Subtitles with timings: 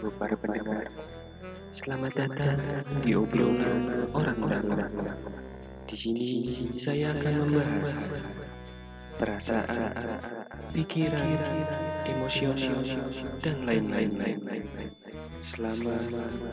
[0.00, 0.88] Halo para pendengar,
[1.76, 2.56] selamat datang
[3.04, 4.88] di obrolan orang dalam.
[5.84, 6.24] Di sini
[6.80, 8.08] saya akan membahas
[9.20, 9.92] perasaan,
[10.72, 11.36] pikiran,
[12.08, 12.80] emosional,
[13.44, 14.40] dan lain-lain.
[15.44, 16.00] Selamat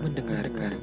[0.04, 0.76] mendengarkan.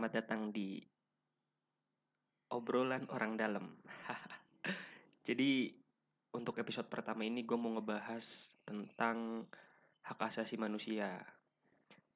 [0.00, 0.80] Selamat datang di
[2.56, 3.68] obrolan orang dalam.
[5.28, 5.68] Jadi
[6.32, 8.24] untuk episode pertama ini gue mau ngebahas
[8.64, 9.44] tentang
[10.00, 11.20] hak asasi manusia.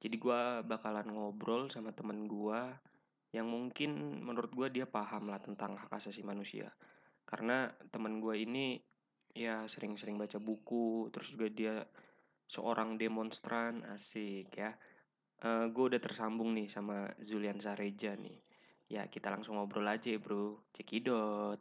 [0.01, 2.57] Jadi gue bakalan ngobrol sama temen gue
[3.37, 6.73] yang mungkin menurut gue dia paham lah tentang hak asasi manusia.
[7.29, 8.81] Karena temen gue ini
[9.37, 11.85] ya sering-sering baca buku, terus juga dia
[12.49, 14.73] seorang demonstran asik ya.
[15.45, 18.39] Eh gue udah tersambung nih sama Zulian Sareja nih.
[18.89, 20.57] Ya kita langsung ngobrol aja ya bro.
[20.73, 21.61] Cekidot.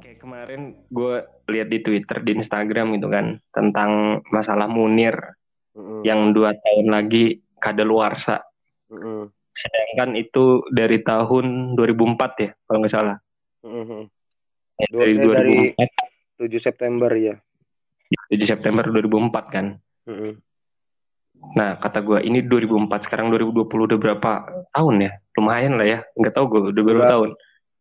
[0.00, 1.14] Kayak kemarin gue
[1.52, 5.14] lihat di Twitter, di Instagram gitu kan tentang masalah Munir
[5.76, 6.02] Mm-mm.
[6.02, 8.40] yang dua tahun lagi kadaluarsa.
[8.88, 9.28] Mm-mm.
[9.52, 13.16] Sedangkan itu dari tahun 2004 ya kalau nggak salah.
[14.80, 16.09] Ya, Dua- dari eh, dari- 2004
[16.40, 17.36] 7 September ya.
[18.32, 19.66] 7 September 2004 kan.
[20.08, 20.40] Mm-mm.
[21.56, 24.30] Nah, kata gue ini 2004 sekarang 2020 udah berapa
[24.72, 25.12] tahun ya?
[25.36, 25.98] Lumayan lah ya.
[26.16, 27.30] Nggak tahu gue udah berapa tahun.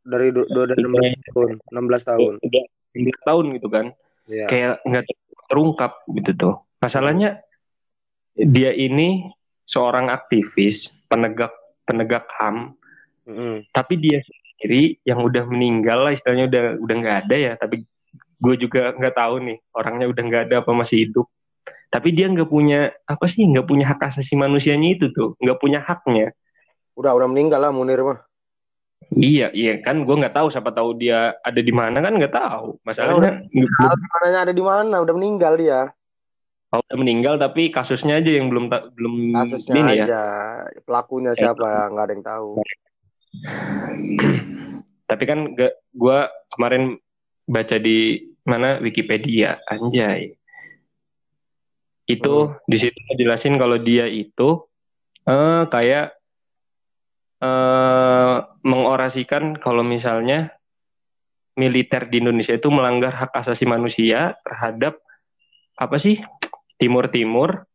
[0.04, 2.34] Dari du- du- dari 16 tahun, 16 tahun.
[2.40, 2.64] Udah
[2.96, 3.86] 9 tahun gitu kan.
[4.28, 4.46] Ya.
[4.48, 5.04] Kayak nggak
[5.50, 6.54] terungkap gitu tuh.
[6.80, 7.44] Masalahnya
[8.36, 9.28] dia ini
[9.68, 11.52] seorang aktivis, penegak
[11.84, 12.78] penegak HAM,
[13.28, 13.66] Mm-mm.
[13.76, 17.54] tapi dia sendiri yang udah meninggal lah istilahnya udah udah nggak ada ya.
[17.60, 17.84] Tapi
[18.40, 21.28] gue juga nggak tahu nih orangnya udah nggak ada apa masih hidup.
[21.90, 25.80] Tapi dia nggak punya apa sih nggak punya hak asasi manusianya itu tuh nggak punya
[25.84, 26.32] haknya.
[26.96, 28.20] Udah udah meninggal lah Munir mah.
[29.10, 32.78] Iya, iya kan gue nggak tahu siapa tahu dia ada di mana kan nggak tahu.
[32.84, 34.96] Masalahnya Tahu mananya ada di mana?
[35.02, 35.82] Udah meninggal dia.
[36.70, 40.06] oh, udah meninggal tapi kasusnya aja yang belum belum Kasusnya ini ya.
[40.06, 40.22] aja.
[40.86, 41.90] Pelakunya siapa?
[41.90, 42.50] Nggak ada yang tahu.
[45.10, 45.40] Tapi kan
[45.90, 46.20] gue
[46.54, 47.02] kemarin
[47.50, 50.38] baca di mana Wikipedia, anjay.
[52.06, 54.66] Itu di situ jelasin kalau dia itu
[55.26, 56.14] eh kayak
[57.42, 60.54] eh mengorasikan kalau misalnya
[61.58, 65.02] militer di Indonesia itu melanggar hak asasi manusia terhadap
[65.76, 66.22] apa sih
[66.80, 67.68] Timur Timur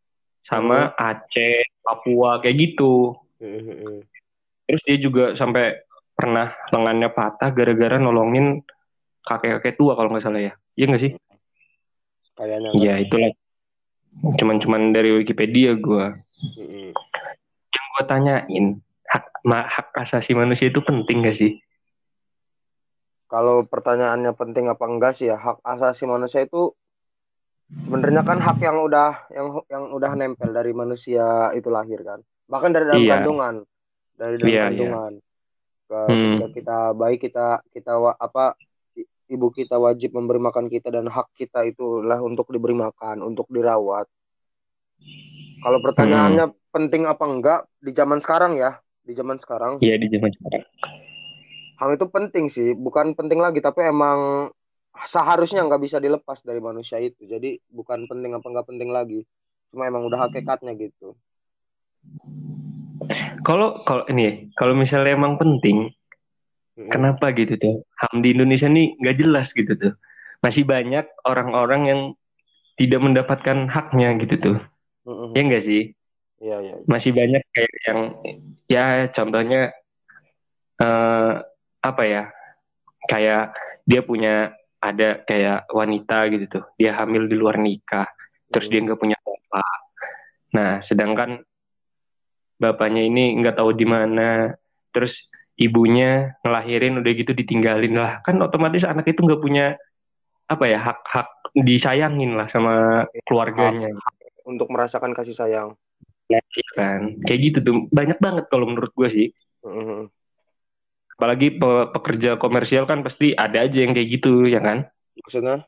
[0.45, 3.17] sama Aceh, Papua kayak gitu.
[3.41, 4.05] Mm-mm.
[4.65, 5.85] Terus dia juga sampai
[6.17, 8.61] pernah lengannya patah gara-gara nolongin
[9.25, 10.53] kakek-kakek tua kalau nggak salah ya.
[10.77, 11.13] Iya nggak sih?
[12.37, 12.85] Kayaknya nggak.
[12.85, 13.31] Iya itulah.
[14.39, 16.07] Cuman-cuman dari Wikipedia gue.
[16.61, 16.95] Mm-mm.
[17.75, 18.67] Yang gue tanyain,
[19.11, 21.59] hak, ma- hak asasi manusia itu penting gak sih?
[23.27, 26.71] Kalau pertanyaannya penting apa enggak sih ya hak asasi manusia itu
[27.67, 32.71] sebenarnya kan hak yang udah yang yang udah nempel dari manusia itu lahir kan bahkan
[32.71, 33.13] dari dalam Iya.
[33.19, 33.55] kandungan
[34.15, 34.65] dari dalam Iya, iya.
[34.71, 35.13] kandungan
[35.85, 36.39] Ke- Hmm.
[36.55, 38.55] kita baik kita kita apa
[39.29, 44.07] ibu kita wajib memberi makan kita dan hak kita itulah untuk diberi makan untuk dirawat
[45.61, 46.57] kalau pertanyaannya Hmm.
[46.75, 50.65] penting apa enggak di zaman sekarang ya di zaman sekarang Iya di zaman sekarang.
[51.75, 54.47] HAM itu penting sih, bukan penting lagi, tapi emang
[55.11, 57.27] seharusnya nggak bisa dilepas dari manusia itu.
[57.27, 59.27] Jadi bukan penting apa nggak penting lagi,
[59.69, 61.19] cuma emang udah hakikatnya gitu.
[63.43, 65.91] Kalau kalau ini kalau misalnya emang penting,
[66.75, 67.77] Kenapa gitu tuh?
[68.03, 69.95] HAM di Indonesia nih nggak jelas gitu tuh.
[70.43, 72.01] Masih banyak orang-orang yang
[72.75, 74.59] tidak mendapatkan haknya gitu tuh.
[75.07, 75.31] Mm-mm.
[75.39, 75.95] Ya enggak sih?
[76.45, 76.75] Iya iya.
[76.85, 78.01] masih banyak kayak yang
[78.69, 78.85] ya
[79.17, 79.73] contohnya
[80.77, 81.33] eh
[81.81, 82.29] apa ya
[83.09, 83.57] kayak
[83.89, 88.05] dia punya ada kayak wanita gitu tuh dia hamil di luar nikah
[88.53, 89.79] terus dia nggak punya bapak
[90.53, 91.41] nah sedangkan
[92.61, 94.53] bapaknya ini nggak tahu di mana
[94.93, 99.79] terus ibunya ngelahirin udah gitu ditinggalin lah kan otomatis anak itu nggak punya
[100.45, 103.91] apa ya hak-hak disayangin lah sama keluarganya
[104.45, 105.73] Untuk merasakan kasih sayang.
[106.29, 106.41] Iya
[106.77, 109.27] kan kayak gitu tuh banyak banget kalau menurut gue sih
[109.65, 110.09] Mm-mm.
[111.17, 114.89] apalagi pe- pekerja komersial kan pasti ada aja yang kayak gitu ya kan
[115.21, 115.65] Maksudnya?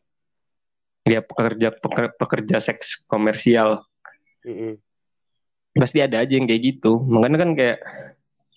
[1.07, 3.85] dia pekerja peker- pekerja seks komersial
[4.45, 4.77] Mm-mm.
[5.77, 7.79] pasti ada aja yang kayak gitu makanya kan kayak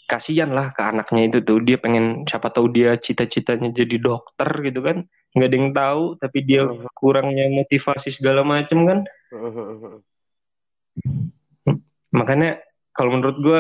[0.09, 1.61] kasihan lah ke anaknya itu tuh.
[1.61, 5.05] Dia pengen siapa tahu dia cita-citanya jadi dokter gitu kan.
[5.37, 6.89] Nggak ada yang tahu tapi dia Mhm.
[6.97, 8.99] kurangnya motivasi segala macem kan.
[12.09, 12.57] Makanya
[12.91, 13.59] kalau menurut gua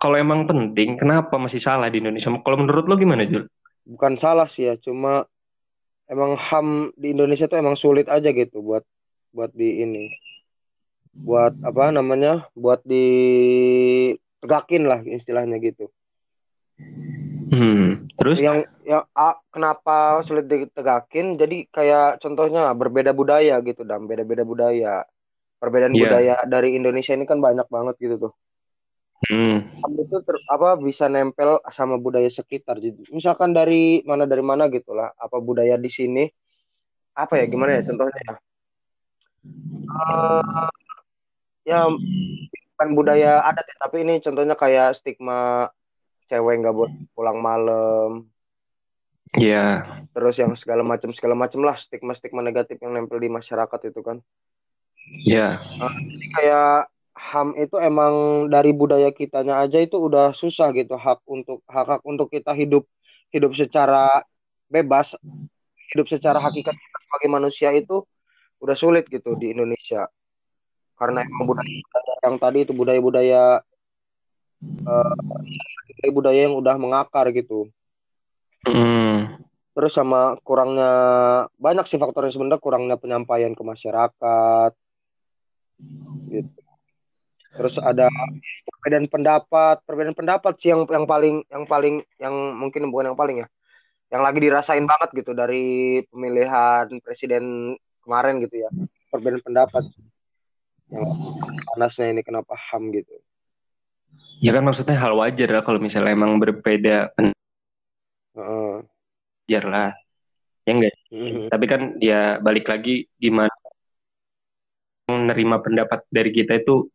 [0.00, 2.26] kalau emang penting kenapa masih salah di Indonesia?
[2.26, 3.46] Kalau menurut lo gimana Jul?
[3.80, 5.26] bukan salah sih ya cuma
[6.06, 8.84] emang ham di Indonesia tuh emang sulit aja gitu buat
[9.30, 10.10] buat di ini.
[11.10, 12.46] Buat apa namanya?
[12.54, 12.86] Buat
[14.40, 15.92] ditegakin lah istilahnya gitu
[17.50, 18.08] Hmm.
[18.14, 18.38] Terus?
[18.38, 25.04] yang ya ah, kenapa sulit ditegakin jadi kayak contohnya berbeda budaya gitu dan beda-beda budaya
[25.58, 26.00] perbedaan Iya.
[26.00, 28.32] budaya dari Indonesia ini kan banyak banget gitu tuh
[29.20, 29.68] Hmm.
[30.00, 34.96] Itu ter- apa bisa nempel sama budaya sekitar jadi misalkan dari mana dari mana gitu
[34.96, 36.24] lah apa budaya di sini
[37.12, 38.34] apa ya gimana ya contohnya ya
[39.82, 40.68] Eh,
[41.66, 41.80] ya
[42.80, 45.68] bukan budaya adat ya tapi ini contohnya kayak stigma
[46.32, 48.24] cewek nggak boleh pulang malam.
[49.36, 49.84] Ya.
[50.16, 54.00] terus yang segala macam segala macam lah stigma stigma negatif yang nempel di masyarakat itu
[54.00, 54.24] kan.
[55.28, 55.60] Ya.
[56.08, 56.88] jadi kayak
[57.20, 62.02] ham itu emang dari budaya kitanya aja itu udah susah gitu hak untuk hak hak
[62.08, 62.88] untuk kita hidup
[63.28, 64.24] hidup secara
[64.72, 65.12] bebas
[65.92, 68.08] hidup secara hakikat kita sebagai manusia itu
[68.56, 70.08] udah sulit gitu di Indonesia
[71.00, 71.80] karena emang budaya
[72.20, 73.64] yang tadi itu budaya-budaya
[76.04, 77.72] eh, budaya yang udah mengakar gitu.
[78.60, 79.40] Hmm.
[79.72, 80.92] terus sama kurangnya
[81.56, 84.72] banyak sih faktornya sebenarnya kurangnya penyampaian ke masyarakat.
[86.28, 86.60] Gitu.
[87.56, 88.12] Terus ada
[88.68, 93.36] perbedaan pendapat perbedaan pendapat sih yang yang paling yang paling yang mungkin bukan yang paling
[93.40, 93.48] ya
[94.10, 97.74] yang lagi dirasain banget gitu dari pemilihan presiden
[98.04, 98.70] kemarin gitu ya.
[99.08, 99.88] Perbedaan pendapat
[100.90, 101.04] yang
[101.70, 103.14] panasnya ini kenapa ham gitu
[104.40, 107.12] Ya kan maksudnya hal wajar lah kalau misalnya emang berbeda
[108.32, 108.72] Heeh.
[109.44, 109.90] wajar lah.
[110.64, 110.94] Ya enggak?
[111.12, 111.52] Mhm.
[111.52, 113.52] Tapi kan ya balik lagi gimana
[115.12, 116.88] menerima pendapat dari kita itu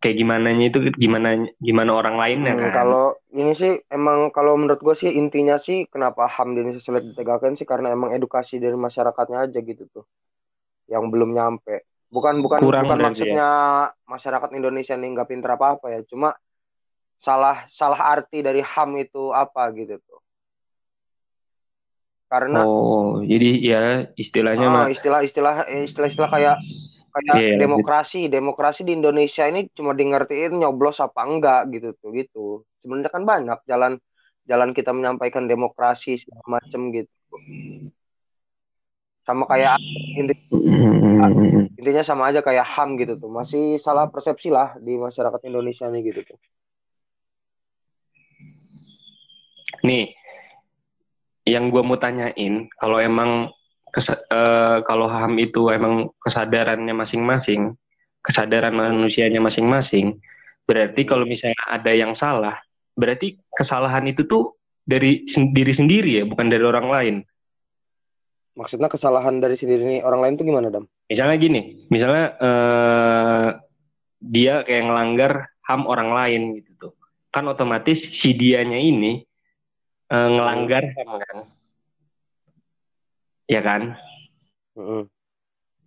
[0.00, 2.72] kayak gimana itu gimana gimana orang lainnya Hmm, kan.
[2.72, 3.04] kalau
[3.36, 7.54] ini sih emang kalau menurut gue sih intinya sih kenapa ham di Indonesia sulit ditegakkan
[7.54, 10.04] sih karena emang edukasi dari masyarakatnya aja gitu tuh
[10.88, 13.50] yang belum nyampe bukan bukan Kurang bukan berarti maksudnya
[14.04, 16.00] masyarakat Indonesia nih nggak pinter apa apa ya.
[16.04, 16.34] Cuma
[17.22, 20.20] salah salah arti dari ham itu apa gitu tuh.
[22.30, 23.82] Karena Oh, jadi ya
[24.14, 26.56] istilahnya ah, mah istilah-istilah eh, istilah-istilah kayak
[27.10, 27.58] kayak lanjut.
[27.58, 28.30] demokrasi.
[28.30, 32.46] Demokrasi di Indonesia ini cuma di ngertiin nyoblos apa enggak gitu tuh gitu.
[32.82, 33.92] Sebenarnya kan banyak jalan
[34.46, 37.14] jalan kita menyampaikan demokrasi segala macem gitu
[39.24, 39.76] sama kayak
[40.16, 41.68] inti- Hmm.
[41.76, 46.12] intinya sama aja kayak ham gitu tuh masih salah persepsi lah di masyarakat Indonesia nih
[46.12, 46.38] gitu tuh
[49.80, 50.12] Nih,
[51.48, 53.48] yang gue mau tanyain, kalau emang
[53.96, 57.74] eh, kalau HAM itu emang kesadarannya masing-masing,
[58.20, 60.20] kesadaran manusianya masing-masing,
[60.68, 62.60] berarti kalau misalnya ada yang salah,
[62.94, 67.16] berarti kesalahan itu tuh dari diri sendiri ya, bukan dari orang lain.
[68.60, 70.84] Maksudnya kesalahan dari sendiri orang lain tuh gimana dam?
[71.08, 73.48] Misalnya gini, misalnya eh,
[74.20, 75.32] dia kayak ngelanggar
[75.64, 76.92] HAM orang lain gitu tuh,
[77.32, 79.24] kan otomatis si dianya ini
[80.12, 81.36] eh, ngelanggar HAM kan,
[83.48, 83.82] ya kan?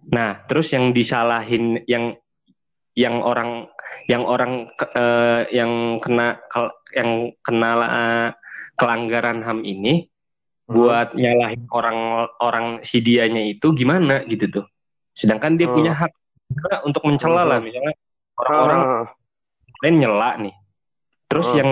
[0.09, 2.17] Nah, terus yang disalahin yang
[2.97, 3.69] yang orang
[4.09, 4.65] yang orang
[4.97, 6.41] eh, yang kena
[6.97, 8.29] yang kena eh,
[8.81, 10.09] kelanggaran HAM ini
[10.73, 11.99] buat nyalahin orang
[12.41, 14.65] orang si dianya itu gimana gitu tuh.
[15.13, 15.75] Sedangkan dia Hmm.
[15.77, 16.11] punya hak
[16.49, 17.65] juga untuk mencela lah Hmm.
[17.69, 17.93] misalnya
[18.37, 19.05] orang-orang Ah,
[19.85, 20.55] lain nyela nih.
[21.29, 21.57] Terus Hmm.
[21.61, 21.69] yang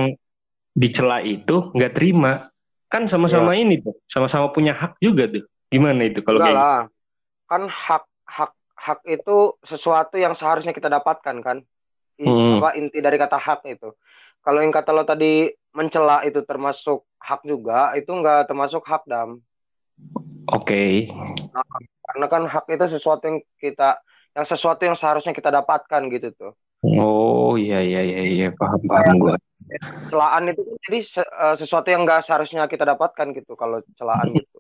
[0.72, 2.48] dicela itu nggak terima.
[2.92, 5.48] Kan sama-sama ini tuh, sama-sama punya hak juga tuh.
[5.72, 6.82] Gimana itu kalau kayak lah
[7.48, 11.58] kan hak hak hak itu sesuatu yang seharusnya kita dapatkan kan
[12.22, 12.62] Hmm.
[12.62, 13.92] apa inti dari kata hak itu
[14.46, 19.40] kalau yang kata lo tadi mencela itu termasuk hak juga itu enggak termasuk hak dam
[20.52, 21.08] Oke.
[22.02, 24.02] karena kan hak itu sesuatu yang kita
[24.34, 29.22] yang sesuatu yang seharusnya kita dapatkan gitu tuh Oh iya iya iya iya paham paham
[29.22, 29.38] gua.
[30.10, 34.58] celaan itu kan jadi eh, sesuatu yang enggak seharusnya kita dapatkan gitu kalau celaan gitu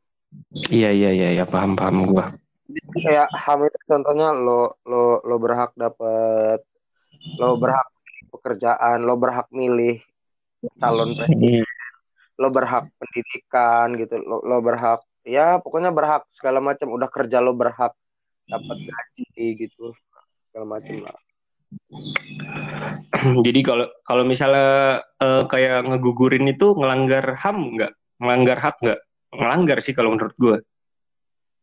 [0.71, 2.31] Iya iya iya iya paham paham gua.
[2.71, 6.63] Jadi kayak HAM itu contohnya lo lo lo berhak dapat
[7.35, 7.87] lo berhak
[8.31, 9.99] pekerjaan lo berhak milih
[10.79, 11.67] calon presiden
[12.41, 17.53] lo berhak pendidikan gitu lo, lo berhak ya pokoknya berhak segala macam udah kerja lo
[17.53, 17.93] berhak
[18.49, 19.93] dapat gaji gitu
[20.49, 21.17] segala macam lah
[23.45, 27.93] Jadi kalau kalau misalnya uh, kayak ngegugurin itu ngelanggar HAM nggak?
[28.19, 28.99] Ngelanggar hak nggak?
[29.31, 30.57] Ngelanggar sih kalau menurut gue.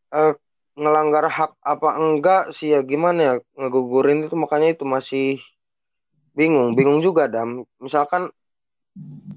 [0.09, 0.33] Uh,
[0.79, 5.37] ngelanggar hak apa enggak sih ya gimana ya ngegugurin itu makanya itu masih
[6.31, 8.31] bingung bingung juga dam misalkan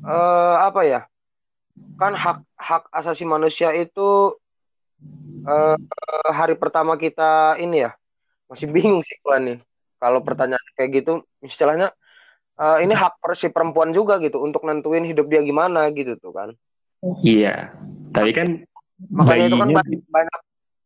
[0.06, 1.00] uh, apa ya
[1.96, 4.36] kan hak hak asasi manusia itu
[5.48, 5.76] uh,
[6.28, 7.90] hari pertama kita ini ya
[8.48, 9.58] masih bingung sih gua nih.
[10.02, 11.94] Kalau pertanyaan kayak gitu istilahnya
[12.58, 16.48] uh, ini hak si perempuan juga gitu untuk nentuin hidup dia gimana gitu tuh kan.
[17.22, 17.70] Iya.
[18.12, 18.48] Tapi kan
[19.10, 20.38] makanya itu kan banyak, banyak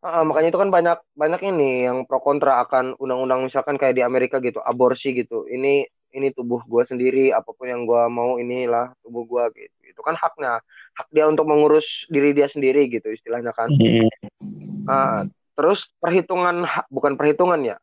[0.07, 4.07] Uh, makanya itu kan banyak banyak ini yang pro kontra akan undang-undang misalkan kayak di
[4.07, 5.51] Amerika gitu aborsi gitu.
[5.51, 5.83] Ini
[6.17, 9.77] ini tubuh gue sendiri apa pun yang gue mau inilah tubuh gue gitu.
[9.93, 10.65] Itu kan haknya
[10.97, 13.69] hak dia untuk mengurus diri dia sendiri gitu istilahnya kan.
[14.89, 17.77] Uh, terus perhitungan bukan perhitungan ya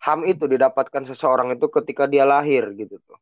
[0.00, 3.18] ham itu didapatkan seseorang itu ketika dia lahir gitu tuh.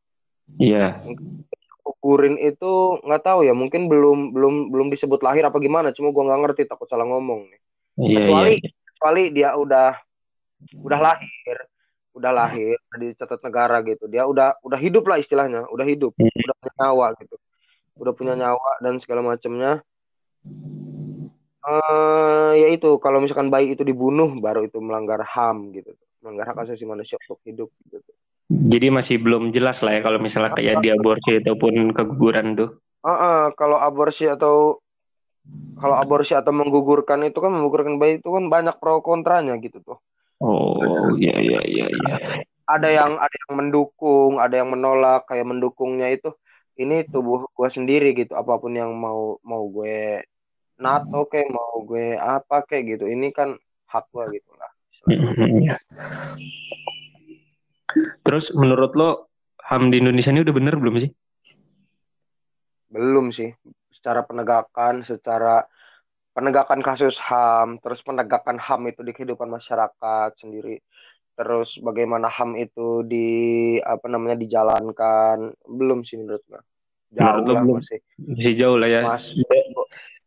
[0.60, 1.00] Iya.
[1.00, 1.56] Yeah.
[1.88, 6.20] ukurin itu nggak tahu ya mungkin belum belum belum disebut lahir apa gimana cuma gue
[6.20, 7.60] nggak ngerti takut salah ngomong nih.
[7.98, 8.70] Iya, kecuali iya.
[8.92, 9.90] kecuali dia udah
[10.84, 11.56] udah lahir
[12.18, 14.10] udah lahir di catat negara gitu.
[14.10, 16.44] Dia udah udah hidup lah istilahnya udah hidup hmm.
[16.44, 17.37] udah punya nyawa gitu.
[17.98, 19.82] Udah punya nyawa dan segala macamnya
[21.68, 25.94] uh, ya itu kalau misalkan bayi itu dibunuh baru itu melanggar ham gitu.
[26.25, 28.10] Melanggar hak asasi manusia untuk hidup gitu.
[28.48, 32.80] Jadi masih belum jelas lah ya kalau misalnya kayak diaborsi ataupun keguguran tuh.
[33.04, 34.80] Uh, uh, kalau aborsi atau
[35.78, 40.00] kalau aborsi atau menggugurkan itu kan menggugurkan bayi itu kan banyak pro kontranya gitu tuh.
[40.38, 42.14] Oh iya iya iya iya.
[42.68, 45.26] Ada yang ada yang mendukung, ada yang menolak.
[45.26, 46.30] Kayak mendukungnya itu
[46.78, 48.38] ini tubuh gue sendiri gitu.
[48.38, 50.23] Apa pun yang mau mau gue
[50.78, 53.04] nato kayak mau gue apa kayak gitu.
[53.11, 53.59] Ini kan
[53.90, 54.71] hak gue gitu lah.
[58.23, 59.11] Terus menurut lo
[59.68, 61.11] HAM di Indonesia ini udah bener belum sih?
[62.88, 63.52] Belum sih
[63.92, 65.66] secara penegakan, secara
[66.32, 70.78] penegakan kasus HAM, terus penegakan HAM itu di kehidupan masyarakat sendiri,
[71.35, 73.28] terus bagaimana HAM itu di
[73.82, 76.62] apa namanya dijalankan, belum sih menurut gue.
[77.16, 77.80] Jauh lah belum.
[77.80, 77.99] masih.
[78.20, 79.00] Masih jauh lah ya.
[79.02, 79.42] Masih,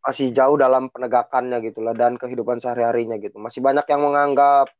[0.02, 3.38] masih jauh dalam penegakannya gitu lah dan kehidupan sehari-harinya gitu.
[3.38, 4.74] Masih banyak yang menganggap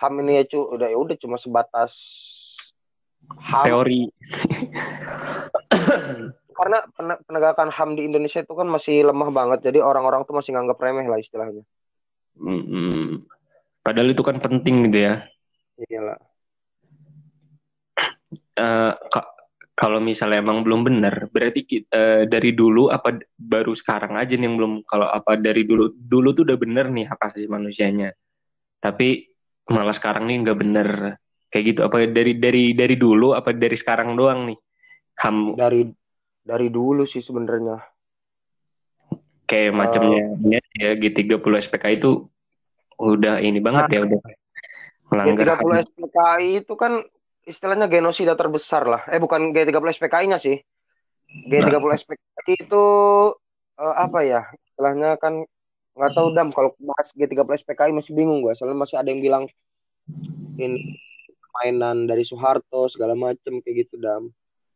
[0.00, 1.92] HAM ini ya cu, udah ya udah cuma sebatas
[3.28, 3.64] HAM.
[3.68, 4.08] teori.
[6.52, 6.84] karena
[7.26, 9.64] penegakan HAM di Indonesia itu kan masih lemah banget.
[9.66, 11.64] Jadi orang-orang tuh masih nganggap remeh lah istilahnya.
[12.36, 13.24] Hmm,
[13.84, 15.14] padahal itu kan penting gitu ya.
[15.88, 16.20] Iyalah
[18.58, 18.92] uh,
[19.72, 24.56] kalau misalnya emang belum benar berarti uh, dari dulu apa baru sekarang aja nih yang
[24.60, 28.12] belum kalau apa dari dulu dulu tuh udah bener nih hak asasi manusianya.
[28.82, 29.24] Tapi
[29.70, 30.88] malah sekarang nih nggak bener
[31.48, 34.58] kayak gitu apa dari dari dari dulu apa dari sekarang doang nih?
[35.22, 35.88] Ham dari
[36.42, 37.78] dari dulu sih sebenarnya.
[39.46, 40.20] Kayak uh, macamnya
[40.74, 42.26] ya G30 SPK itu
[42.98, 44.20] udah ini banget nah, ya udah
[45.10, 46.92] melanggar G30 SPKI itu kan
[47.42, 49.02] istilahnya genosida terbesar lah.
[49.10, 50.60] Eh bukan G30 SPKI-nya sih.
[51.48, 51.96] G30 nah.
[51.98, 52.84] SPKI itu
[53.80, 54.46] uh, apa ya?
[54.68, 55.44] Istilahnya kan
[55.92, 59.44] nggak tahu dam kalau bahas G30 SPKI masih bingung gua soalnya masih ada yang bilang
[60.56, 60.96] ini
[61.52, 64.32] mainan dari Soeharto segala macem kayak gitu dam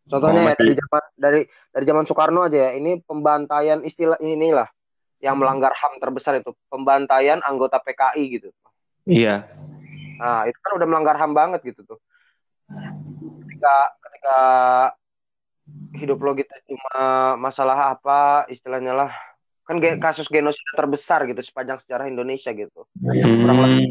[0.06, 1.40] Contohnya oh, ya dari zaman dari
[1.74, 2.70] dari zaman Soekarno aja ya.
[2.78, 4.70] Ini pembantaian istilah inilah
[5.18, 8.48] yang melanggar HAM terbesar itu pembantaian anggota PKI gitu.
[9.06, 9.50] Iya.
[10.16, 11.98] Nah, itu kan udah melanggar HAM banget gitu tuh.
[13.46, 14.38] Ketika ketika
[15.98, 19.10] hidup lo gitu cuma masalah apa istilahnya lah
[19.66, 22.86] kan kasus genosida terbesar gitu sepanjang sejarah Indonesia gitu.
[23.02, 23.42] Hmm.
[23.42, 23.84] Kurang lebih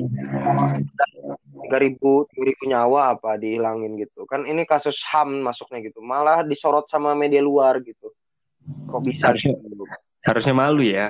[1.65, 6.45] tiga ribu tiga ribu nyawa apa dihilangin gitu kan ini kasus ham masuknya gitu malah
[6.45, 8.13] disorot sama media luar gitu
[8.85, 9.83] kok bisa harusnya, gitu?
[10.21, 11.09] harusnya malu ya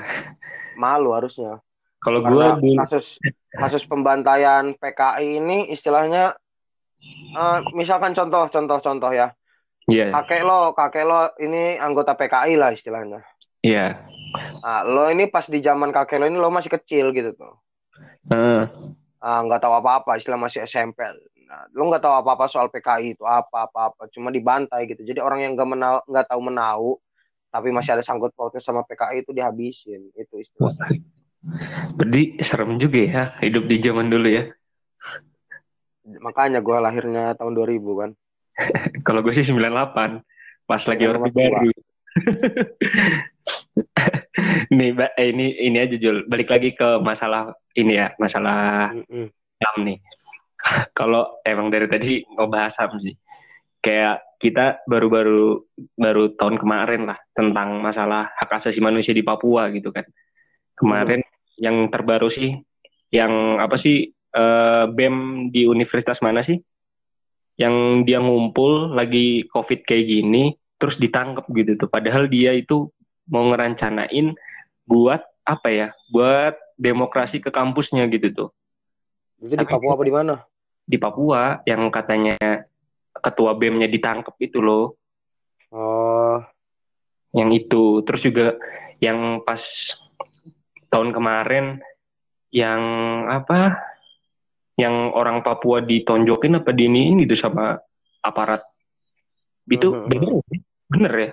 [0.80, 1.60] malu harusnya
[2.00, 2.80] kalau gua di...
[2.80, 3.20] kasus
[3.52, 6.40] kasus pembantaian PKI ini istilahnya
[7.36, 9.36] uh, misalkan contoh contoh contoh ya
[9.92, 10.16] yeah.
[10.16, 13.20] kakek lo kakek lo ini anggota PKI lah istilahnya
[13.60, 14.15] iya yeah.
[14.38, 17.54] Nah, lo ini pas di zaman kakek lo ini lo masih kecil gitu tuh
[18.32, 18.66] uh
[19.26, 21.02] Ah, nggak tahu apa-apa istilah masih SMP
[21.50, 25.18] nah, lo nggak tahu apa-apa soal PKI itu apa apa apa cuma dibantai gitu jadi
[25.18, 27.02] orang yang nggak menau nggak tahu menau
[27.50, 30.78] tapi masih ada sangkut pautnya sama PKI itu dihabisin itu istilah
[31.96, 34.50] Berarti serem juga ya hidup di zaman dulu ya.
[36.06, 38.12] Makanya gue lahirnya tahun 2000 kan.
[39.06, 40.26] Kalau gue sih 98
[40.66, 41.70] pas lagi orde baru.
[44.78, 46.28] nih, eh, ini ini aja Jul.
[46.28, 49.84] Balik lagi ke masalah ini ya, masalah mm -hmm.
[49.84, 49.98] nih.
[50.98, 53.16] kalau emang dari tadi ngebahas HAM sih.
[53.84, 55.62] Kayak kita baru-baru
[55.94, 60.06] baru tahun kemarin lah tentang masalah hak asasi manusia di Papua gitu kan.
[60.76, 61.62] Kemarin hmm.
[61.62, 62.58] yang terbaru sih
[63.14, 66.58] yang apa sih uh, BEM di universitas mana sih?
[67.56, 67.76] Yang
[68.10, 71.88] dia ngumpul lagi COVID kayak gini terus ditangkap gitu tuh.
[71.88, 72.92] Padahal dia itu
[73.30, 74.34] mau ngerancanain
[74.86, 75.88] buat apa ya?
[76.10, 78.50] Buat demokrasi ke kampusnya gitu tuh.
[79.42, 80.36] Itu di Papua apa di mana?
[80.86, 82.38] di Papua yang katanya
[83.18, 85.02] ketua BEM-nya ditangkap itu loh.
[85.74, 86.38] Oh.
[87.34, 87.84] Yang itu.
[88.06, 88.48] Terus juga
[89.02, 89.60] yang pas
[90.94, 91.82] tahun kemarin
[92.54, 92.82] yang
[93.28, 93.82] apa?
[94.78, 97.82] Yang orang Papua ditonjokin apa diniin gitu sama
[98.22, 98.62] aparat.
[99.66, 100.06] Itu -huh.
[100.06, 100.32] bener,
[100.86, 101.32] bener ya?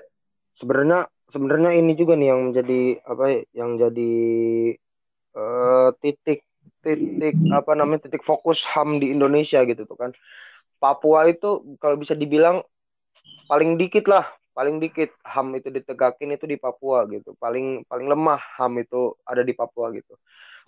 [0.57, 3.25] Sebenarnya sebenarnya ini juga nih yang menjadi apa
[3.57, 4.13] yang jadi
[5.33, 6.45] uh, titik
[6.85, 10.13] titik apa namanya titik fokus HAM di Indonesia gitu tuh kan.
[10.77, 12.61] Papua itu kalau bisa dibilang
[13.47, 17.33] paling dikit lah, paling dikit HAM itu ditegakin itu di Papua gitu.
[17.41, 20.15] Paling paling lemah HAM itu ada di Papua gitu.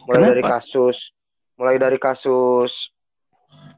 [0.08, 0.32] Mulai Kenapa?
[0.32, 0.98] dari kasus
[1.54, 2.90] mulai dari kasus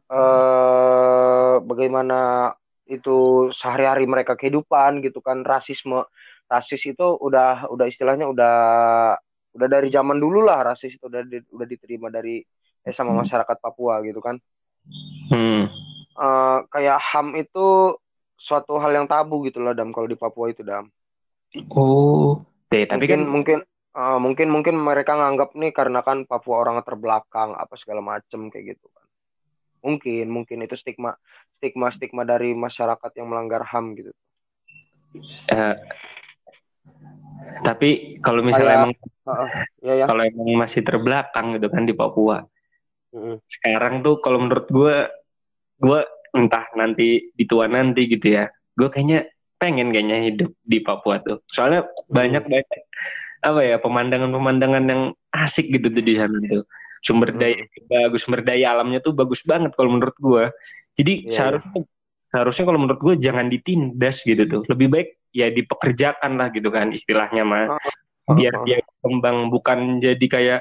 [0.09, 2.53] eh bagaimana
[2.87, 6.07] itu sehari-hari mereka kehidupan gitu kan rasisme
[6.47, 8.57] rasis itu udah udah istilahnya udah
[9.57, 12.45] udah dari zaman dulu lah rasis itu udah di, udah diterima dari
[12.87, 13.21] eh, sama hmm.
[13.27, 14.39] masyarakat Papua gitu kan.
[15.35, 15.67] Hmm.
[16.15, 17.99] uh, kayak ham itu
[18.39, 20.87] suatu hal yang tabu gitu loh dam kalau di Papua itu dam.
[21.75, 22.45] Oh.
[22.71, 23.59] Deh tapi mungkin kan mungkin
[23.99, 28.79] uh, mungkin mungkin mereka nganggap nih karena kan Papua orang terbelakang apa segala macem kayak
[28.79, 29.07] gitu kan.
[29.83, 31.19] Mungkin mungkin itu stigma
[31.59, 34.15] stigma stigma dari masyarakat yang melanggar ham gitu.
[35.51, 35.75] Uh,
[37.63, 38.93] tapi kalau misalnya Kayak, emang
[39.27, 39.49] uh,
[39.81, 40.05] ya, ya.
[40.05, 42.39] kalau emang masih terbelakang gitu kan di Papua.
[43.17, 44.97] uh Sekarang tuh kalau menurut gue,
[45.81, 46.01] gue
[46.37, 48.45] entah nanti di tua nanti gitu ya,
[48.77, 51.41] gue kayaknya pengen kayaknya hidup di Papua tuh.
[51.49, 52.81] Soalnya banyak banyak
[53.47, 56.65] apa ya pemandangan-pemandangan yang asik gitu tuh di sana tuh.
[57.05, 57.89] Sumber daya hmm.
[57.89, 60.45] bagus, sumber daya alamnya tuh bagus banget kalau menurut gue.
[60.97, 61.87] Jadi yeah, seharusnya yeah.
[62.33, 64.63] seharusnya kalau menurut gue jangan ditindas gitu tuh.
[64.69, 68.65] Lebih baik ya dipekerjakan lah gitu kan istilahnya mah oh, biar oh.
[68.65, 70.61] dia kembang bukan jadi kayak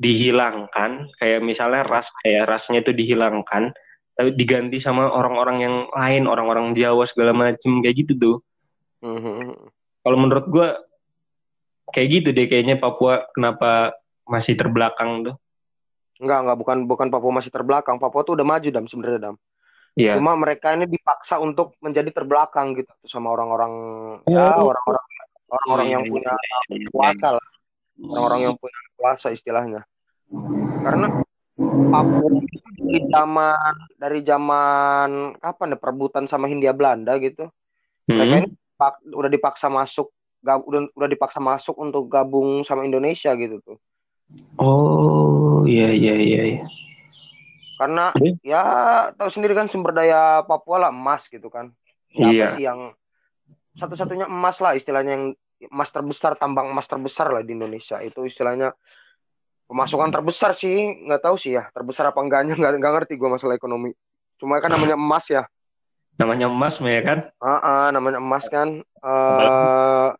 [0.00, 3.76] dihilangkan kayak misalnya ras kayak rasnya itu dihilangkan
[4.16, 8.36] tapi diganti sama orang-orang yang lain orang-orang Jawa segala macem kayak gitu tuh
[9.04, 9.68] mm-hmm.
[10.00, 10.68] kalau menurut gue
[11.92, 13.92] kayak gitu deh kayaknya Papua kenapa
[14.24, 15.36] masih terbelakang tuh
[16.20, 17.96] Enggak, enggak bukan bukan Papua masih terbelakang.
[17.96, 19.36] Papua tuh udah maju dam sebenarnya dam.
[19.98, 20.16] Yeah.
[20.16, 23.72] Cuma mereka ini dipaksa untuk menjadi terbelakang gitu sama orang-orang
[24.22, 24.30] oh.
[24.30, 25.04] ya orang-orang
[25.50, 27.46] orang-orang yang iya, punya iya, iya, kuasa lah.
[28.00, 29.80] Orang-orang yang punya kuasa istilahnya.
[30.86, 31.20] Karena
[31.60, 32.40] Papua
[32.80, 37.52] dari zaman dari zaman kapan ya perebutan sama Hindia Belanda gitu.
[38.08, 38.16] Hmm.
[38.16, 38.48] Mereka ini
[38.80, 40.08] pak, udah dipaksa masuk
[40.40, 43.76] gab, udah udah dipaksa masuk untuk gabung sama Indonesia gitu tuh.
[44.56, 46.64] Oh, iya iya iya.
[47.80, 48.44] Karena hmm?
[48.44, 48.62] ya
[49.16, 51.72] tahu sendiri kan sumber daya Papua lah emas gitu kan.
[52.12, 52.52] Siapa iya.
[52.52, 52.92] sih yang
[53.72, 55.26] satu-satunya emas lah istilahnya yang
[55.72, 58.76] emas terbesar tambang emas terbesar lah di Indonesia itu istilahnya
[59.70, 63.54] pemasukan terbesar sih nggak tahu sih ya terbesar apa enggaknya nggak nggak ngerti gue masalah
[63.54, 63.94] ekonomi
[64.40, 65.44] cuma kan namanya emas ya
[66.18, 68.68] namanya emas ya kan uh, uh, namanya emas kan
[69.04, 70.10] uh,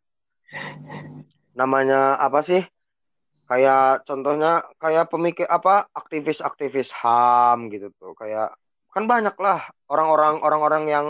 [1.59, 2.62] namanya apa sih
[3.51, 8.15] kayak contohnya kayak pemikir apa aktivis-aktivis HAM gitu tuh.
[8.15, 8.55] Kayak
[8.95, 11.07] kan banyak lah orang-orang orang-orang yang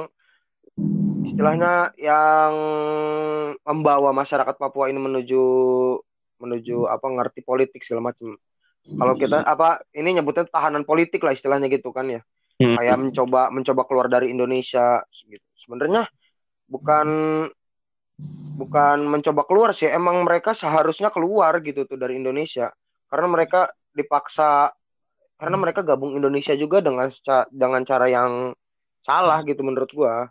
[1.28, 2.52] istilahnya yang
[3.60, 5.44] membawa masyarakat Papua ini menuju
[6.40, 8.40] menuju apa ngerti politik segala macam
[8.80, 12.24] kalau kita apa ini nyebutnya tahanan politik lah istilahnya gitu kan ya.
[12.60, 12.76] Hmm.
[12.76, 15.44] kayak mencoba mencoba keluar dari Indonesia gitu.
[15.64, 16.04] Sebenarnya
[16.68, 17.08] bukan
[18.56, 22.68] bukan mencoba keluar sih emang mereka seharusnya keluar gitu tuh dari Indonesia.
[23.10, 24.70] Karena mereka dipaksa
[25.40, 27.08] karena mereka gabung Indonesia juga dengan
[27.48, 28.52] dengan cara yang
[29.00, 30.28] salah gitu menurut gua.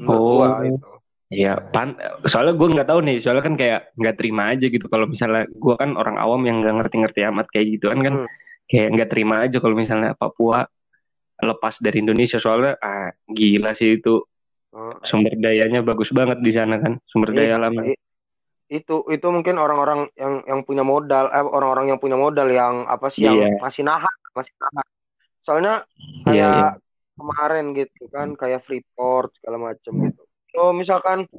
[0.00, 0.32] Menurut oh.
[0.40, 0.88] gua itu
[1.34, 4.86] Iya, pan soalnya gue nggak tahu nih, soalnya kan kayak nggak terima aja gitu.
[4.86, 8.28] Kalau misalnya gue kan orang awam yang nggak ngerti-ngerti amat kayak gitu kan kan hmm.
[8.70, 10.62] kayak nggak terima aja kalau misalnya Papua
[11.42, 12.38] lepas dari Indonesia.
[12.38, 14.22] Soalnya ah gila sih itu
[14.74, 14.98] Oh.
[15.06, 17.78] Sumber dayanya bagus banget di sana kan, sumber daya alam.
[18.66, 23.06] Itu itu mungkin orang-orang yang yang punya modal, eh, orang-orang yang punya modal yang apa
[23.06, 23.54] sih yang yeah.
[23.62, 24.86] masih nahan, masih nahan.
[25.46, 26.72] Soalnya iya, kayak yeah, yeah.
[27.14, 30.22] kemarin gitu kan, kayak Freeport segala macam gitu.
[30.50, 31.30] So misalkan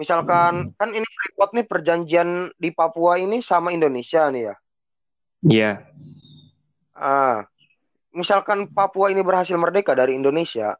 [0.00, 4.54] misalkan kan ini Freeport nih perjanjian di Papua ini sama Indonesia nih ya.
[5.44, 5.60] Iya.
[5.60, 5.76] Yeah.
[6.96, 7.44] Ah,
[8.16, 10.72] misalkan Papua ini berhasil merdeka dari Indonesia,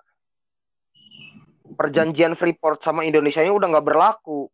[1.76, 4.48] perjanjian Freeport sama Indonesia ini udah nggak berlaku.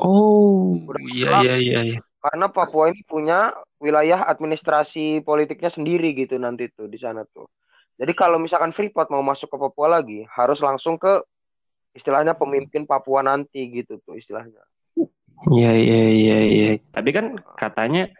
[0.00, 0.80] Oh,
[1.12, 1.80] iya iya iya.
[1.84, 1.98] iya.
[2.18, 7.46] Karena Papua ini punya wilayah administrasi politiknya sendiri gitu nanti tuh di sana tuh.
[7.98, 11.22] Jadi kalau misalkan Freeport mau masuk ke Papua lagi, harus langsung ke
[11.94, 14.62] istilahnya pemimpin Papua nanti gitu tuh istilahnya.
[15.50, 16.68] Iya iya iya iya.
[16.90, 18.10] Tapi kan katanya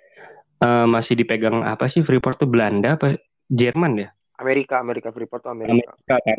[0.63, 3.19] uh, masih dipegang apa sih Freeport tuh Belanda apa
[3.51, 4.09] Jerman ya?
[4.39, 5.95] Amerika, Amerika Freeport tuh Amerika.
[5.95, 6.39] Amerika kan.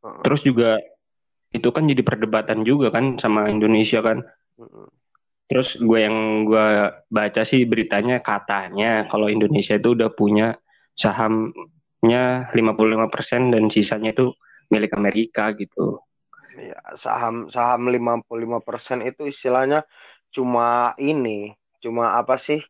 [0.00, 0.22] Uh-uh.
[0.24, 0.80] Terus juga
[1.50, 4.24] itu kan jadi perdebatan juga kan sama Indonesia kan.
[4.56, 4.88] Uh-uh.
[5.50, 6.66] Terus gue yang gue
[7.10, 10.54] baca sih beritanya katanya kalau Indonesia itu udah punya
[10.94, 14.30] sahamnya 55% dan sisanya itu
[14.70, 15.98] milik Amerika gitu.
[16.54, 19.82] Ya, saham saham 55% itu istilahnya
[20.30, 22.62] cuma ini, cuma apa sih?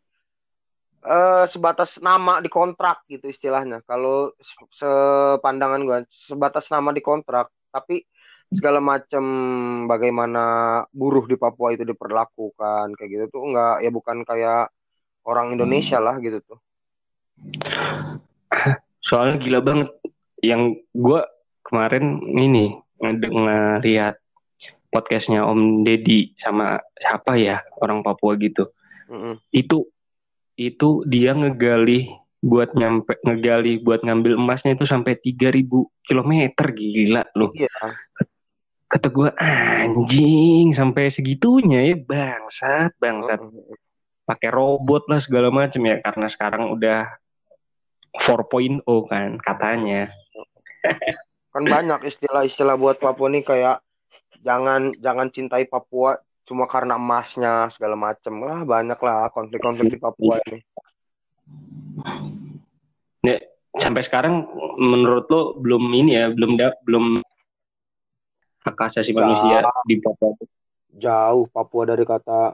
[1.05, 3.81] Uh, sebatas nama di kontrak gitu istilahnya.
[3.85, 4.33] Kalau
[4.73, 8.05] sepandangan gue sebatas nama di kontrak, tapi
[8.51, 9.25] segala macam
[9.87, 10.45] bagaimana
[10.91, 14.75] buruh di Papua itu diperlakukan kayak gitu tuh enggak ya bukan kayak
[15.23, 16.59] orang Indonesia lah gitu tuh.
[19.07, 19.91] Soalnya gila banget
[20.43, 21.21] yang gue
[21.63, 24.19] kemarin ini ngeliat
[24.91, 28.75] podcastnya Om Deddy sama siapa ya orang Papua gitu.
[29.07, 29.35] Mm -hmm.
[29.55, 29.87] Itu
[30.61, 32.13] itu dia ngegali
[32.45, 35.65] buat nyampe ngegali buat ngambil emasnya itu sampai 3000
[36.05, 36.33] km
[36.77, 37.53] gila loh.
[37.57, 37.97] Iya.
[38.91, 43.41] Kata gue anjing sampai segitunya ya bangsat bangsat.
[44.29, 47.09] Pakai robot lah segala macam ya karena sekarang udah
[48.21, 50.13] 4.0 kan katanya.
[51.51, 53.81] kan banyak istilah-istilah buat Papua nih kayak
[54.45, 56.21] jangan jangan cintai Papua
[56.51, 60.59] cuma karena emasnya segala macem lah banyak lah konflik-konflik di Papua ini.
[63.23, 63.39] Ya,
[63.79, 67.23] sampai sekarang menurut lo belum ini ya belum da, belum
[68.67, 70.35] hak asasi manusia di Papua.
[70.91, 72.51] Jauh Papua dari kata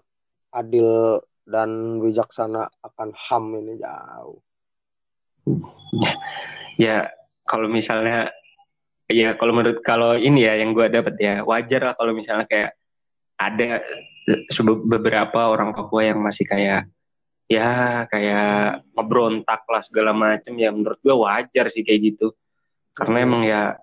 [0.52, 1.16] adil
[1.48, 4.44] dan bijaksana akan HAM ini jauh.
[6.76, 7.08] ya
[7.48, 8.28] kalau misalnya
[9.08, 12.76] ya kalau menurut kalau ini ya yang gue dapat ya wajar lah kalau misalnya kayak
[13.36, 13.84] ada
[14.88, 16.90] beberapa orang Papua yang masih kayak
[17.46, 22.34] ya kayak ngebrontak lah segala macam ya menurut gue wajar sih kayak gitu.
[22.96, 23.76] Karena emang ya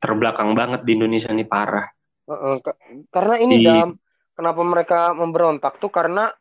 [0.00, 1.88] terbelakang banget di Indonesia ini parah.
[2.24, 2.54] Uh, uh,
[3.12, 3.66] karena ini di...
[3.68, 4.00] dalam
[4.32, 6.32] kenapa mereka memberontak tuh karena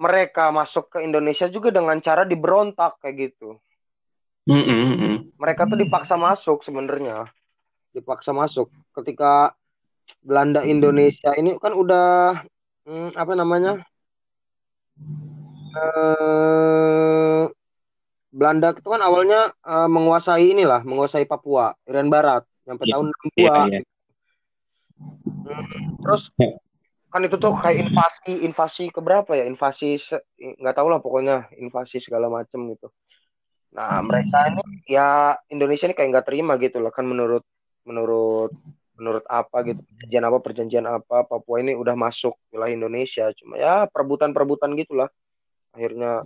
[0.00, 3.60] mereka masuk ke Indonesia juga dengan cara diberontak kayak gitu.
[4.44, 5.14] Mm -hmm.
[5.40, 7.24] mereka tuh dipaksa masuk sebenarnya.
[7.96, 9.56] Dipaksa masuk ketika
[10.24, 12.40] Belanda Indonesia ini kan udah
[12.88, 13.84] hmm, apa namanya?
[15.74, 17.44] Eh,
[18.34, 23.46] Belanda itu kan awalnya uh, menguasai inilah menguasai Papua Irian Barat sampai ya, tahun 62
[23.46, 23.80] ya, ya.
[25.44, 26.22] Hmm, terus
[27.14, 29.46] kan itu tuh kayak invasi invasi ke berapa ya?
[29.46, 29.94] Invasi
[30.40, 32.90] nggak tahu lah pokoknya invasi segala macam gitu.
[33.70, 37.46] Nah mereka ini ya Indonesia ini kayak nggak terima gitu loh kan menurut
[37.86, 38.50] menurut
[38.94, 43.26] menurut apa gitu perjanjian apa perjanjian apa Papua ini udah masuk wilayah Indonesia.
[43.34, 45.10] Cuma ya perebutan-perebutan gitulah.
[45.74, 46.22] Akhirnya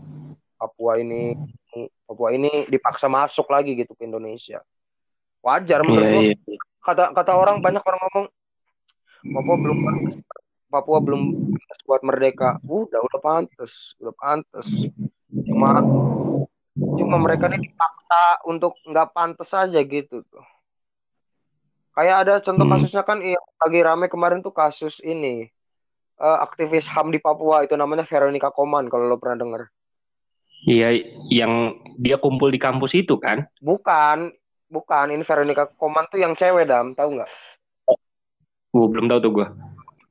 [0.61, 1.33] Papua ini
[2.05, 4.61] Papua ini dipaksa masuk lagi gitu ke Indonesia.
[5.41, 6.61] Wajar menurut yeah, yeah.
[6.83, 8.27] kata kata orang banyak orang ngomong
[9.33, 9.79] Papua belum
[10.69, 11.23] Papua belum
[11.89, 12.61] buat merdeka.
[12.69, 14.69] Udah udah pantas udah pantas
[15.29, 15.85] cuma
[16.79, 20.45] cuma mereka ini dipaksa untuk nggak pantas aja gitu tuh
[21.99, 22.75] Kayak ada contoh hmm.
[22.79, 25.51] kasusnya kan yang lagi rame kemarin tuh kasus ini
[26.23, 29.63] uh, aktivis HAM di Papua itu namanya Veronica Koman kalau lo pernah dengar.
[30.63, 30.95] Iya,
[31.27, 33.51] yang dia kumpul di kampus itu kan?
[33.59, 34.31] Bukan,
[34.71, 35.07] bukan.
[35.11, 37.31] Ini Veronica Koman tuh yang cewek dam, tahu nggak?
[38.75, 39.47] Oh, belum tahu tuh gua.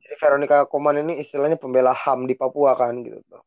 [0.03, 3.43] Jadi Veronica Koman ini istilahnya pembela HAM di Papua kan gitu tuh.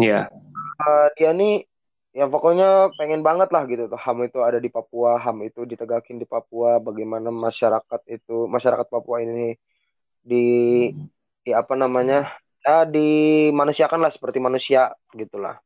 [0.00, 0.32] Iya.
[0.80, 1.68] Uh, dia nih
[2.12, 3.96] ya pokoknya pengen banget lah gitu tuh.
[3.96, 9.24] HAM itu ada di Papua HAM itu ditegakin di Papua bagaimana masyarakat itu masyarakat Papua
[9.24, 9.56] ini
[10.22, 10.44] di
[11.42, 12.30] di apa namanya
[12.62, 15.58] ya dimanusiakan lah seperti manusia gitulah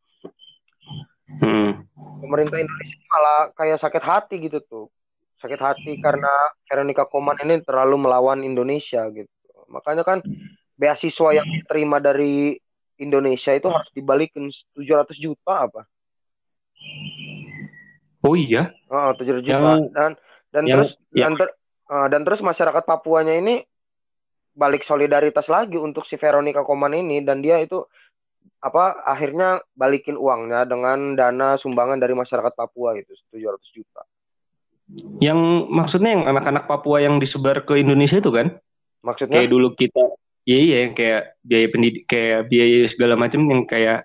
[1.29, 1.85] hmm.
[2.25, 4.87] pemerintah Indonesia malah kayak sakit hati gitu tuh.
[5.37, 6.33] Sakit hati karena
[6.65, 9.29] Veronica Koman ini terlalu melawan Indonesia gitu.
[9.69, 10.25] Makanya kan
[10.81, 12.57] beasiswa yang diterima dari
[12.97, 15.85] Indonesia itu harus dibalikin 700 juta apa
[18.27, 18.75] Oh iya.
[18.91, 19.55] Oh, tujuh juta.
[19.55, 20.11] Yang, dan
[20.51, 21.49] dan yang, terus yang, dan, ter,
[21.91, 23.63] uh, dan terus masyarakat Papuanya ini
[24.57, 27.85] balik solidaritas lagi untuk si Veronica Koman ini dan dia itu
[28.65, 34.03] apa akhirnya balikin uangnya dengan dana sumbangan dari masyarakat Papua itu 700 juta.
[35.21, 38.57] Yang maksudnya yang anak-anak Papua yang disebar ke Indonesia itu kan?
[39.05, 39.45] Maksudnya?
[39.45, 40.03] Kayak dulu kita,
[40.49, 44.03] iya iya yang kayak biaya pendidik, kayak biaya segala macam yang kayak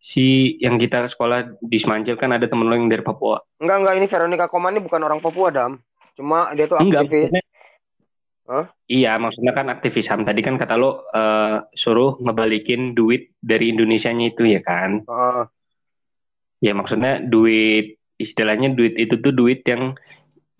[0.00, 3.36] si yang kita sekolah di Semanjil kan ada temen lo yang dari Papua.
[3.60, 5.76] Enggak enggak ini Veronica Komani bukan orang Papua dam.
[6.16, 7.28] Cuma dia tuh Enggak, aktivis.
[7.28, 7.48] maksudnya-
[8.50, 8.66] Hah?
[8.90, 10.26] Iya, maksudnya kan aktivis HAM.
[10.26, 15.06] Tadi kan kata lo eh, suruh ngebalikin duit dari Indonesianya itu ya kan?
[15.06, 15.42] Heeh.
[16.60, 19.94] Ya maksudnya duit istilahnya duit itu tuh duit yang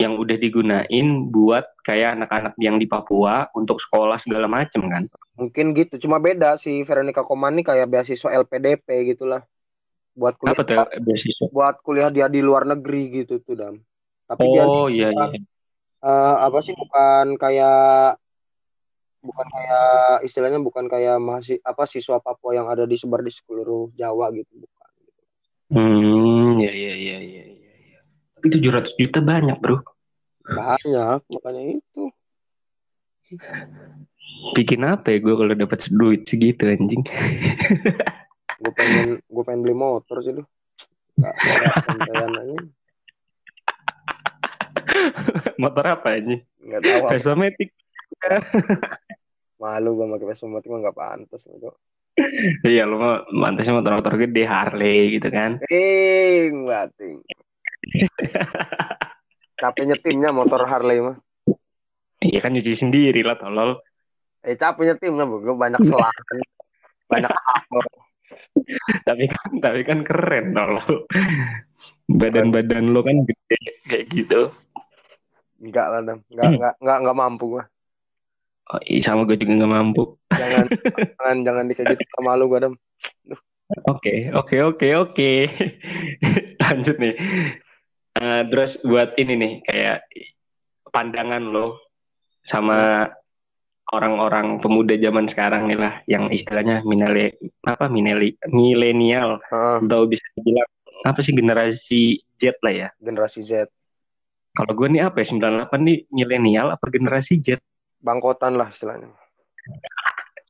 [0.00, 5.04] yang udah digunain buat kayak anak-anak yang di Papua untuk sekolah segala macem kan?
[5.40, 5.96] mungkin gitu.
[6.04, 9.40] Cuma beda si Veronica Komani kayak beasiswa LPDP gitulah.
[10.12, 11.46] Buat kuliah Apa tuh beasiswa?
[11.48, 13.74] buat kuliah dia di luar negeri gitu tuh dam.
[14.28, 15.26] Tapi dia Oh iya iya.
[16.04, 18.20] eh, apa sih bukan kayak
[19.20, 24.32] bukan kayak istilahnya bukan kayak masih apa siswa Papua yang ada disebar di seluruh Jawa
[24.32, 24.88] gitu bukan.
[25.70, 27.18] Hmm, ya ya ya.
[27.20, 27.49] ya.
[28.40, 29.84] Tapi 700 juta banyak bro.
[30.48, 32.08] Banyak makanya itu.
[34.56, 37.04] Bikin apa ya gue kalau dapat duit segitu anjing?
[38.60, 40.44] Gue pengen gue pengen beli motor sih aja.
[45.56, 46.44] Motor apa anjing?
[46.60, 47.08] Nggak tahu.
[47.08, 47.72] Vespa Matic.
[49.60, 51.72] Malu gue pakai Vespa Matic mah nggak pantas gitu.
[52.68, 55.56] Iya lo mah mantasnya motor-motor gede Harley gitu kan.
[55.64, 57.24] Ting, bating.
[59.60, 61.16] Capek nyetimnya motor Harley mah.
[62.20, 63.80] Iya kan nyuci sendiri lah tolol.
[64.44, 66.24] Eh capek nyetimnya gue banyak selahan.
[67.10, 67.84] banyak hafal.
[69.04, 71.08] Tapi kan tapi kan keren tolol.
[72.08, 74.52] Badan-badan lo kan gede kayak gitu.
[75.60, 76.18] Enggak lah, Dam.
[76.32, 77.64] Enggak, enggak, enggak, enggak mampu gua.
[78.70, 80.02] Oh, iya, sama gue juga nggak mampu.
[80.32, 80.66] Jangan,
[81.20, 82.74] jangan, jangan dikaji sama lu gua, Dam.
[83.86, 85.32] Oke, oke, oke, oke.
[86.64, 87.14] Lanjut nih.
[88.20, 90.04] Eh, terus buat ini nih, kayak
[90.92, 91.80] pandangan lo
[92.44, 93.08] sama
[93.96, 100.22] orang-orang pemuda zaman sekarang nih lah, yang istilahnya minale, apa mineli, milenial, Heeh, atau bisa
[100.36, 100.68] dibilang
[101.00, 102.88] apa sih generasi Z lah ya.
[103.00, 103.72] generasi Z.
[104.52, 107.56] Kalau gue nih apa ya, 98 nih milenial apa generasi Z?
[108.04, 109.16] Bangkotan lah istilahnya.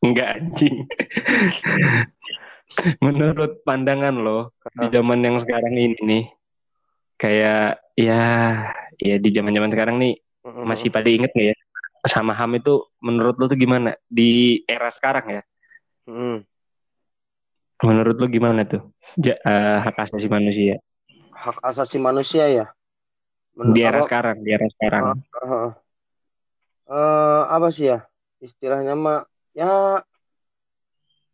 [0.03, 0.91] Enggak anjing.
[3.05, 6.25] Menurut pandangan lo di zaman yang sekarang ini nih,
[7.21, 8.23] kayak ya
[8.97, 10.65] ya di zaman-zaman sekarang nih Heeh.
[10.65, 11.57] masih pada inget nggak ya
[12.09, 15.43] sama HAM itu menurut lo tuh gimana di era sekarang ya?
[16.09, 16.41] Heeh.
[17.85, 18.89] Menurut lo gimana tuh
[19.21, 20.81] Ja- eh, hak asasi manusia
[21.37, 22.67] Hak asasi manusia ya.
[23.57, 25.03] Men- di era apa- sekarang, di era sekarang?
[25.21, 25.69] Heeh.
[26.91, 28.05] Eh, apa sih ya?
[28.41, 30.01] Istilahnya mah ya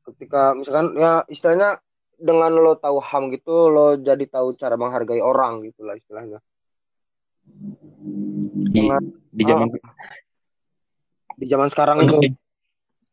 [0.06, 1.78] ketika misalkan ya istilahnya
[2.16, 6.40] dengan lo tahu HAM gitu lo jadi tahu cara menghargai orang gitu lah istilahnya.
[8.66, 9.68] Di, Dengan- di zaman
[11.36, 12.16] Di zaman sekarang itu.
[12.24, 12.32] di-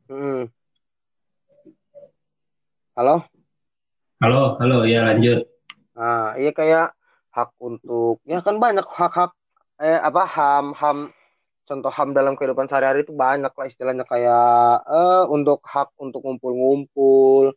[0.04, 0.48] Hmm.
[2.94, 3.26] Halo?
[4.20, 5.48] halo, halo ya lanjut.
[5.96, 6.96] Nah, iya kayak
[7.34, 9.34] hak untuk ya kan banyak hak-hak
[9.82, 10.98] eh apa HAM HAM
[11.66, 17.52] contoh HAM dalam kehidupan sehari-hari itu banyak lah istilahnya kayak eh untuk hak untuk ngumpul-ngumpul,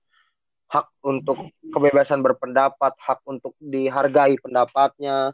[0.66, 5.33] hak untuk kebebasan berpendapat, hak untuk dihargai pendapatnya.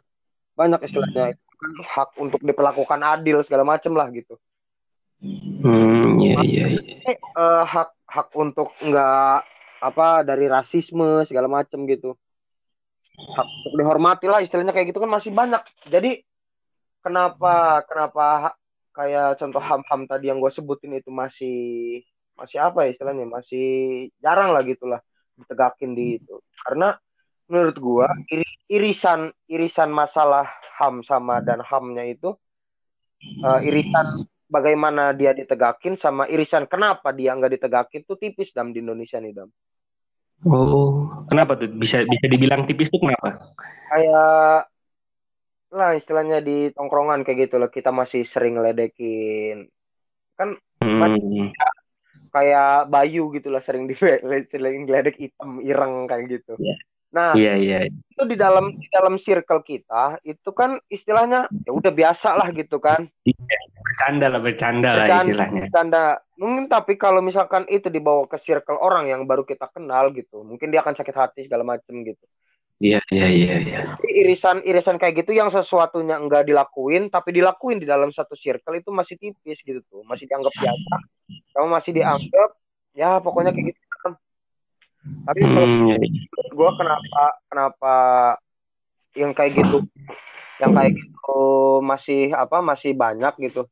[0.53, 1.33] Banyak istilahnya
[1.81, 4.37] hak untuk diperlakukan adil segala macem lah gitu.
[5.63, 6.65] Hmm, iya iya.
[6.69, 7.15] iya.
[7.15, 9.47] Eh, eh, hak hak untuk enggak
[9.83, 12.13] apa dari rasisme segala macem gitu.
[13.13, 15.63] Hak untuk dihormati lah istilahnya kayak gitu kan masih banyak.
[15.89, 16.21] Jadi
[17.01, 18.53] kenapa kenapa
[18.93, 21.57] kayak contoh ham-ham tadi yang gue sebutin itu masih
[22.37, 23.65] masih apa ya istilahnya masih
[24.21, 25.01] jarang lah gitulah
[25.39, 26.39] ditegakin di itu.
[26.63, 26.93] Karena
[27.49, 30.47] menurut gua iri- irisan irisan masalah
[30.79, 32.33] ham sama dan hamnya itu
[33.21, 38.79] eh, irisan bagaimana dia ditegakin sama irisan kenapa dia nggak ditegakin tuh tipis dam di
[38.79, 39.49] Indonesia nih dam.
[40.43, 43.55] Oh, kenapa tuh bisa bisa dibilang tipis tuh kenapa?
[43.87, 44.67] Kayak
[45.73, 49.71] lah istilahnya di tongkrongan kayak gitu loh kita masih sering ledekin
[50.37, 51.49] Hmm.
[52.33, 53.93] Kayak Bayu gitu lah sering di
[54.51, 56.57] sering ledek hitam ireng kayak gitu.
[56.57, 56.75] Iya.
[57.13, 57.79] Nah Iya iya.
[57.85, 62.81] itu di dalam di dalam circle kita itu kan istilahnya ya udah biasa lah gitu
[62.81, 63.05] kan.
[63.83, 65.21] Bercanda lah bercanda lah Bercanda.
[65.21, 65.61] istilahnya.
[65.69, 66.03] Bercanda.
[66.33, 70.73] Mungkin tapi kalau misalkan itu dibawa ke circle orang yang baru kita kenal gitu, mungkin
[70.73, 72.25] dia akan sakit hati segala macem gitu.
[72.83, 73.79] Iya iya iya iya.
[73.95, 78.75] Jadi irisan irisan kayak gitu yang sesuatunya enggak dilakuin tapi dilakuin di dalam satu circle
[78.75, 80.95] itu masih tipis gitu tuh, masih dianggap biasa.
[81.55, 82.49] Kamu masih dianggap
[82.91, 83.81] ya pokoknya kayak gitu.
[85.03, 86.47] tapi hmm, ya, ya.
[86.47, 87.95] gue kenapa kenapa
[89.19, 89.83] yang kayak gitu
[90.63, 91.39] yang kayak gitu
[91.83, 93.67] masih apa masih banyak gitu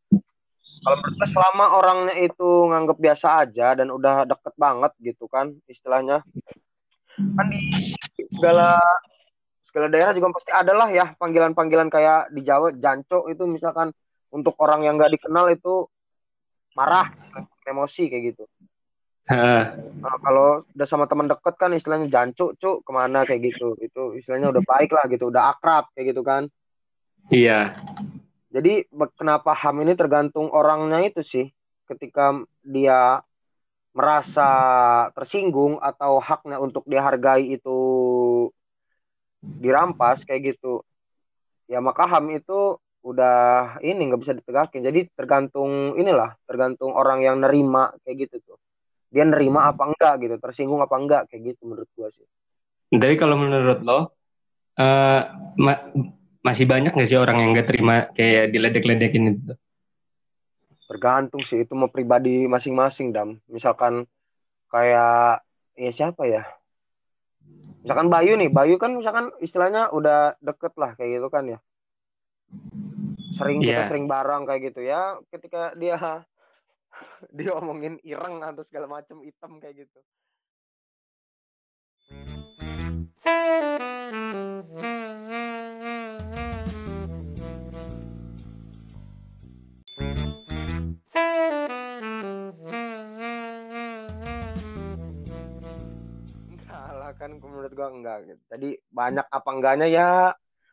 [0.83, 6.19] kalau menurut selama orangnya itu nganggap biasa aja dan udah deket banget gitu kan istilahnya
[7.15, 7.95] kan di
[8.31, 8.79] segala
[9.63, 13.95] segala daerah juga pasti ada lah ya panggilan-panggilan kayak di Jawa janco itu misalkan
[14.31, 15.87] untuk orang yang nggak dikenal itu
[16.75, 17.07] marah
[17.67, 18.43] emosi kayak gitu.
[19.31, 19.71] Nah,
[20.19, 23.79] kalau udah sama teman deket kan istilahnya jancu cuk ke mana kayak gitu.
[23.79, 26.51] Itu istilahnya udah baik lah gitu udah akrab kayak gitu kan.
[27.31, 27.79] Iya.
[28.51, 31.47] Jadi kenapa ham ini tergantung orangnya itu sih
[31.87, 33.23] ketika dia
[33.91, 34.49] merasa
[35.11, 37.77] tersinggung atau haknya untuk dihargai itu
[39.43, 40.83] dirampas kayak gitu.
[41.67, 47.41] Ya maka ham itu udah ini nggak bisa ditegakin jadi tergantung inilah tergantung orang yang
[47.43, 48.57] nerima kayak gitu tuh.
[49.11, 49.71] Dia nerima hmm.
[49.75, 52.27] apa enggak gitu tersinggung apa enggak kayak gitu menurut gua sih.
[52.91, 54.03] Tapi kalau menurut lo uh,
[55.59, 55.73] ma
[56.41, 59.53] masih banyak nggak sih orang yang nggak terima kayak diledek-ledekin itu
[60.91, 64.03] tergantung sih itu mau pribadi masing-masing dam misalkan
[64.67, 65.39] kayak
[65.79, 66.43] ya siapa ya
[67.79, 71.59] misalkan Bayu nih Bayu kan misalkan istilahnya udah deket lah kayak gitu kan ya
[73.39, 73.79] sering yeah.
[73.79, 73.87] kita iya.
[73.87, 75.95] sering bareng kayak gitu ya ketika dia
[77.39, 79.99] dia omongin ireng atau segala macam hitam kayak gitu
[97.21, 98.41] kan menurut gua enggak gitu.
[98.49, 100.09] Tadi banyak apa enggaknya ya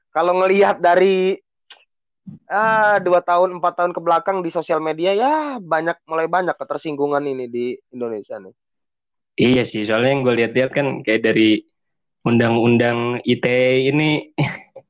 [0.08, 1.37] kalau ngelihat dari
[2.48, 7.24] ah dua tahun empat tahun ke belakang di sosial media ya banyak mulai banyak ketersinggungan
[7.28, 8.56] ini di Indonesia nih.
[9.38, 11.62] Iya sih, soalnya yang gue lihat-lihat kan kayak dari
[12.26, 14.34] undang-undang ITE ini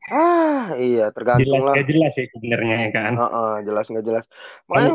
[0.08, 1.74] ah iya tergantung jelas, lah.
[1.76, 3.12] Gak jelas sih sebenarnya ya kan.
[3.12, 4.24] Uh -uh, jelas nggak jelas.
[4.64, 4.94] Makanya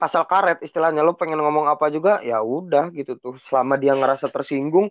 [0.00, 4.32] pasal karet istilahnya lo pengen ngomong apa juga ya udah gitu tuh selama dia ngerasa
[4.32, 4.88] tersinggung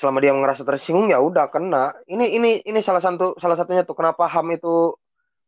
[0.00, 1.92] selama dia ngerasa tersinggung ya udah kena.
[2.08, 4.96] Ini ini ini salah satu salah satunya tuh kenapa ham itu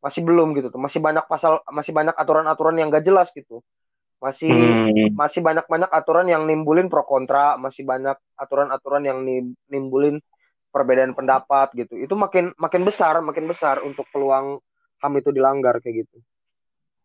[0.05, 0.77] masih belum gitu tuh.
[0.77, 3.65] Masih banyak pasal masih banyak aturan-aturan yang gak jelas gitu.
[4.21, 5.17] Masih hmm.
[5.17, 9.19] masih banyak banyak aturan yang nimbulin pro kontra masih banyak aturan-aturan yang
[9.73, 10.21] nimbulin
[10.69, 11.97] perbedaan pendapat gitu.
[11.97, 14.61] Itu makin makin besar makin besar untuk peluang
[15.01, 16.21] ham itu dilanggar kayak gitu.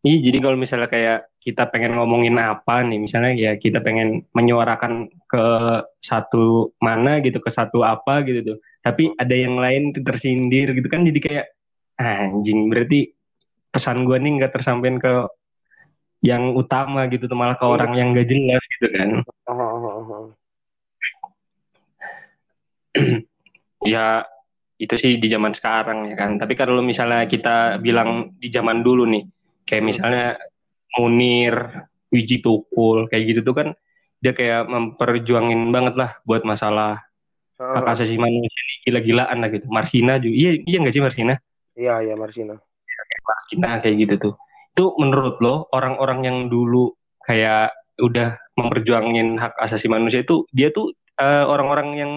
[0.06, 5.10] Iya, jadi kalau misalnya kayak kita pengen ngomongin apa nih, misalnya ya kita pengen menyuarakan
[5.28, 5.46] ke
[6.00, 8.58] satu mana gitu, ke satu apa gitu tuh.
[8.82, 11.46] Tapi ada yang lain tersindir gitu kan, jadi kayak
[12.00, 13.12] anjing berarti
[13.74, 15.14] pesan gue nih nggak tersampaikan ke
[16.26, 19.10] yang utama gitu tuh malah ke orang yang gak jelas gitu kan.
[23.94, 24.26] ya
[24.78, 26.42] itu sih di zaman sekarang ya kan.
[26.42, 29.26] Tapi kalau misalnya kita bilang di zaman dulu nih,
[29.66, 30.38] kayak misalnya
[30.98, 33.68] Munir, Wiji Tukul kayak gitu tuh kan
[34.22, 37.06] dia kayak memperjuangin banget lah buat masalah
[37.58, 39.66] hak asasi manusia ini gila-gilaan lah gitu.
[39.70, 41.34] Marsina juga, iya iya nggak sih Marsina?
[41.74, 42.56] Iya iya Marsina.
[43.26, 44.34] Marsina kayak gitu tuh.
[44.78, 46.94] Itu menurut lo orang-orang yang dulu
[47.26, 52.12] kayak udah memperjuangin hak asasi manusia itu dia tuh uh, orang-orang yang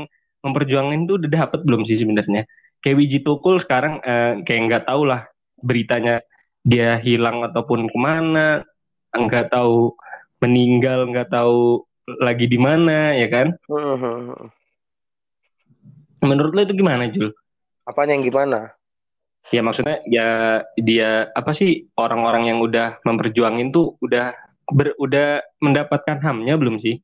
[0.45, 2.45] memperjuangin tuh udah dapat belum sih sebenarnya?
[2.81, 5.29] Kayak Wiji Tukul sekarang uh, kayak nggak tahu lah
[5.61, 6.25] beritanya
[6.65, 8.65] dia hilang ataupun ke mana
[9.17, 9.97] nggak tahu
[10.41, 11.85] meninggal nggak tahu
[12.19, 13.55] lagi di mana ya kan
[16.21, 17.33] menurut lo itu gimana Jul?
[17.89, 18.77] Apanya yang gimana?
[19.49, 20.29] Ya maksudnya ya
[20.77, 24.37] dia apa sih orang-orang yang udah memperjuangin tuh udah
[24.69, 27.01] ber, udah mendapatkan hamnya belum sih?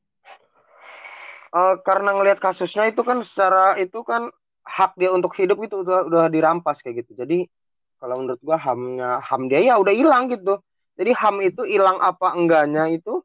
[1.49, 4.29] Uh, karena ngelihat kasusnya itu kan secara itu kan
[4.67, 7.17] hak dia untuk hidup itu udah udah dirampas kayak gitu.
[7.17, 7.49] Jadi
[7.97, 10.61] kalau menurut gua hamnya ham dia ya udah hilang gitu
[10.97, 13.21] jadi ham itu hilang apa enggaknya itu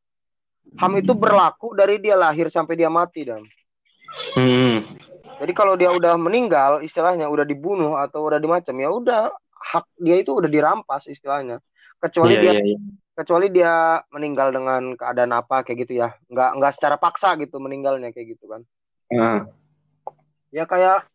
[0.79, 3.45] ham itu berlaku dari dia lahir sampai dia mati dan
[4.37, 4.77] hmm.
[5.41, 10.17] jadi kalau dia udah meninggal istilahnya udah dibunuh atau udah dimacam ya udah hak dia
[10.21, 11.61] itu udah dirampas istilahnya
[12.03, 12.81] kecuali yeah, dia yeah, yeah.
[13.17, 18.11] kecuali dia meninggal dengan keadaan apa kayak gitu ya nggak nggak secara paksa gitu meninggalnya
[18.11, 18.67] kayak gitu kan
[19.13, 19.39] hmm.
[20.51, 21.07] ya kayak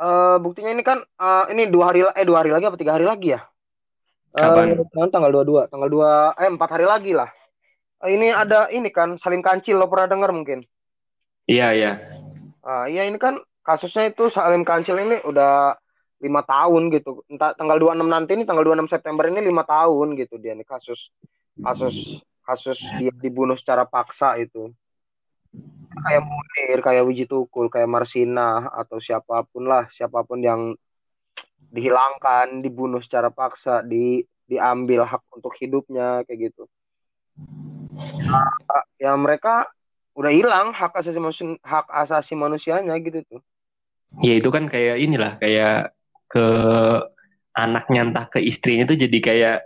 [0.00, 3.06] uh, buktinya ini kan uh, ini dua hari eh dua hari lagi apa tiga hari
[3.08, 3.40] lagi ya?
[4.36, 4.76] Kapan?
[4.76, 7.30] Uh, tanggal dua dua, tanggal dua eh empat hari lagi lah.
[8.06, 10.62] Ini ada ini kan Salim Kancil lo pernah dengar mungkin?
[11.46, 11.92] Iya iya.
[12.62, 15.78] Uh, iya ini kan kasusnya itu Salim Kancil ini udah
[16.22, 17.22] lima tahun gitu.
[17.30, 20.56] Entah tanggal dua enam nanti ini tanggal dua enam September ini lima tahun gitu dia
[20.56, 21.12] nih kasus
[21.60, 24.70] kasus kasus dia dibunuh secara paksa itu.
[25.96, 30.76] kayak Munir, kayak Wiji Tukul, kayak Marsina atau siapa pun lah, siapa pun yang
[31.72, 36.68] dihilangkan, dibunuh secara paksa, di diambil hak untuk hidupnya kayak gitu.
[38.96, 39.68] Ya mereka
[40.16, 43.40] udah hilang hak asasi manusia, hak asasi manusianya gitu tuh.
[44.24, 45.92] Ya itu kan kayak inilah kayak
[46.32, 46.46] ke
[47.52, 49.58] anaknya entah ke istrinya itu jadi kayak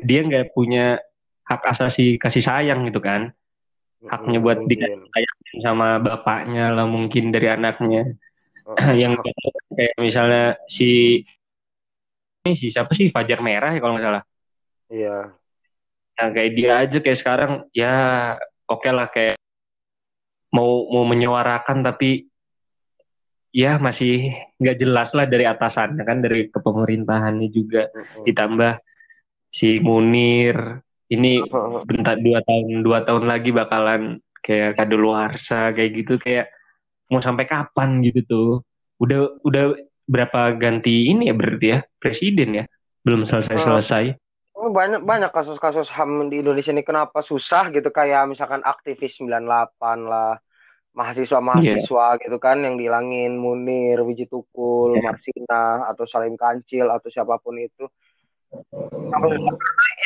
[0.00, 1.00] dia nggak punya
[1.44, 3.36] hak asasi kasih sayang gitu kan.
[4.08, 8.16] Haknya buat dikasih sama bapaknya lah mungkin dari anaknya.
[8.64, 9.20] Oh, yang
[9.76, 11.20] kayak misalnya si
[12.46, 13.12] ini si siapa sih?
[13.12, 14.24] Fajar Merah ya kalau nggak salah.
[14.88, 15.37] Iya
[16.18, 17.94] nah kayak dia aja kayak sekarang ya
[18.66, 19.38] oke okay lah kayak
[20.50, 22.26] mau mau menyuarakan tapi
[23.52, 27.88] ya masih nggak jelas lah dari atasannya kan dari kepemerintahannya juga.
[27.90, 28.24] Uh-huh.
[28.28, 28.80] ditambah
[29.48, 31.40] si Munir ini
[31.88, 36.52] bentar dua tahun dua tahun lagi bakalan kayak kadaluarsa kayak gitu kayak
[37.08, 38.50] mau sampai kapan gitu tuh.
[39.00, 42.64] Udah udah berapa ganti ini ya berarti ya presiden ya?
[43.00, 44.04] Belum selesai selesai
[44.70, 49.40] banyak banyak kasus-kasus ham di Indonesia ini kenapa susah gitu kayak misalkan aktivis 98
[50.06, 50.38] lah
[50.96, 52.20] mahasiswa-mahasiswa yeah.
[52.22, 55.12] gitu kan yang dihilangin Munir, Wiji Tukul, yeah.
[55.12, 57.86] Marsina atau Salim Kancil atau siapa pun itu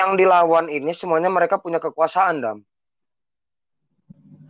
[0.02, 2.58] yang dilawan ini semuanya mereka punya kekuasaan, Dam.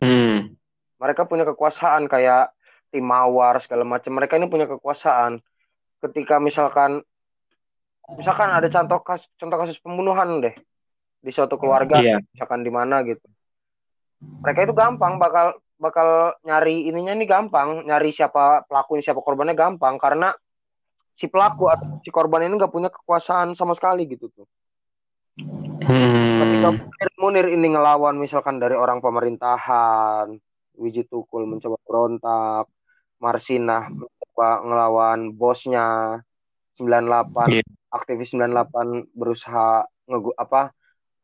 [0.01, 0.57] Hmm.
[0.99, 2.57] Mereka punya kekuasaan kayak
[2.91, 4.17] tim mawar segala macam.
[4.17, 5.39] Mereka ini punya kekuasaan.
[6.03, 7.05] Ketika misalkan
[8.17, 10.55] misalkan ada contoh kasus contoh kasus pembunuhan deh
[11.23, 12.19] di suatu keluarga, yeah.
[12.35, 13.23] misalkan di mana gitu.
[14.43, 19.99] Mereka itu gampang bakal bakal nyari ininya nih gampang, nyari siapa pelakunya, siapa korbannya gampang
[19.99, 20.35] karena
[21.15, 24.47] si pelaku atau si korban ini nggak punya kekuasaan sama sekali gitu tuh.
[25.83, 26.39] Hmm.
[26.43, 26.69] Ketika
[27.23, 30.35] Munir ini ngelawan misalkan dari orang pemerintahan,
[30.79, 32.67] Wiji Tukul mencoba berontak,
[33.23, 36.19] Marsinah mencoba ngelawan bosnya,
[36.83, 37.67] 98 yeah.
[37.95, 40.75] aktivis 98 berusaha ngegu apa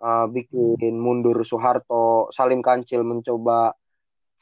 [0.02, 3.74] uh, bikin mundur Soeharto, Salim Kancil mencoba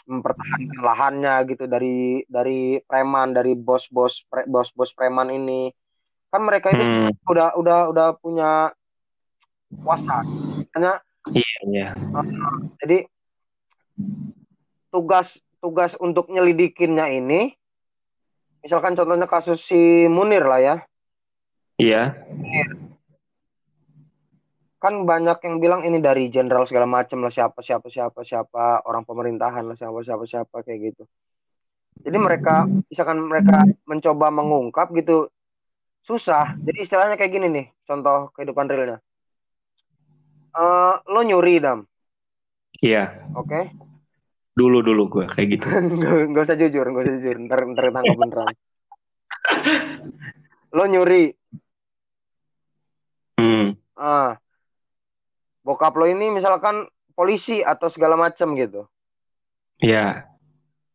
[0.06, 5.74] mempertahankan lahannya gitu dari dari preman dari bos-bos pre, bos-bos preman ini
[6.30, 7.26] kan mereka itu hmm.
[7.26, 8.70] udah udah udah punya
[9.82, 10.22] kuasa
[10.78, 11.02] hanya
[11.34, 11.88] iya iya
[12.78, 13.10] jadi
[14.94, 17.50] tugas tugas untuk nyelidikinnya ini
[18.62, 20.76] misalkan contohnya kasus si Munir lah ya
[21.80, 22.16] iya.
[24.76, 29.02] Kan banyak yang bilang ini dari jenderal segala macam lah siapa siapa siapa siapa orang
[29.08, 31.02] pemerintahan lah siapa siapa siapa kayak gitu.
[32.04, 35.32] Jadi mereka misalkan mereka mencoba mengungkap gitu
[36.04, 36.54] susah.
[36.60, 39.00] Jadi istilahnya kayak gini nih contoh kehidupan realnya.
[40.56, 41.84] Uh, lo nyuri dam?
[42.80, 43.28] Iya.
[43.36, 43.48] Oke.
[43.48, 43.64] Okay?
[44.56, 45.66] dulu dulu gue kayak gitu.
[46.32, 47.36] Nggak usah jujur nggak usah jujur.
[47.44, 48.54] Ntar ntar tangkap beneran.
[50.76, 51.28] Lo nyuri
[53.40, 53.74] hmm.
[53.96, 54.36] ah
[55.66, 58.86] bokap lo ini misalkan polisi atau segala macam gitu.
[59.80, 60.28] Iya.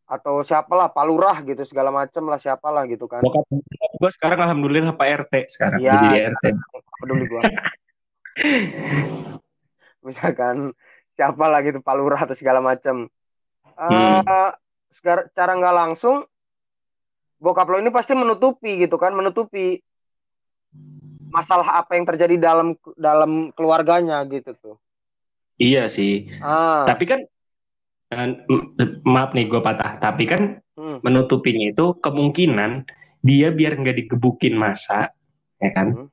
[0.06, 3.20] Atau siapalah palurah gitu segala macam lah siapalah gitu kan.
[3.20, 3.44] Bokap
[4.02, 6.44] gue sekarang alhamdulillah Pak RT sekarang ya, jadi RT.
[7.02, 7.42] Peduli gue.
[10.06, 10.74] misalkan
[11.14, 13.06] siapa lah gitu palurah atau segala macam.
[13.76, 14.22] Hmm.
[14.26, 14.50] Uh,
[15.32, 16.24] cara nggak langsung
[17.42, 19.80] bokap lo ini pasti menutupi gitu kan menutupi
[21.32, 24.76] masalah apa yang terjadi dalam dalam keluarganya gitu tuh.
[25.56, 26.28] Iya sih.
[26.44, 26.84] Ah.
[26.84, 27.20] Tapi kan
[29.08, 29.96] maaf nih gue patah.
[29.96, 31.00] Tapi kan hmm.
[31.00, 32.84] menutupinya itu kemungkinan
[33.24, 35.14] dia biar nggak digebukin masa,
[35.56, 35.88] ya kan?
[35.96, 36.08] Hmm.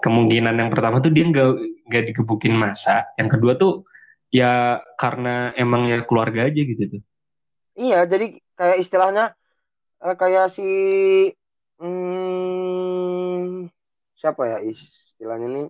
[0.00, 1.48] Kemungkinan yang pertama tuh dia nggak
[1.90, 3.10] nggak digebukin masa.
[3.18, 3.72] Yang kedua tuh
[4.30, 7.02] ya karena emang ya keluarga aja gitu tuh.
[7.74, 9.24] Iya, jadi kayak istilahnya
[10.04, 10.68] uh, kayak si
[11.80, 12.19] hmm,
[14.20, 15.66] siapa ya istilahnya nih?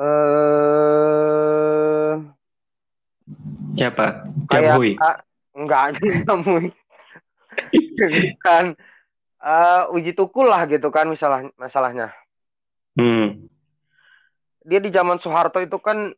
[0.00, 2.12] Eh
[3.76, 4.24] siapa?
[4.48, 4.96] Jamhui.
[5.52, 6.72] Enggak Jamhui.
[8.40, 8.72] Kan
[9.44, 12.16] uh, uji tukul lah gitu kan masalah masalahnya.
[12.98, 13.46] Hmm.
[14.68, 16.12] dia di zaman Soeharto itu kan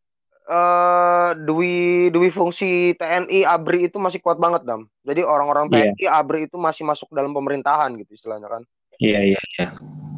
[0.49, 4.91] uh, dui dui fungsi TNI ABRI itu masih kuat banget dam.
[5.07, 6.19] Jadi orang-orang TNI yeah.
[6.19, 8.63] ABRI itu masih masuk dalam pemerintahan gitu istilahnya kan.
[8.99, 9.67] Iya yeah, iya yeah, iya.
[9.71, 10.10] yeah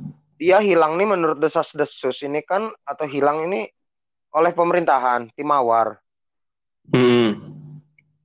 [0.43, 3.71] dia hilang nih menurut desas-desus ini kan atau hilang ini
[4.35, 6.03] oleh pemerintahan Timawar.
[6.91, 7.39] Hmm.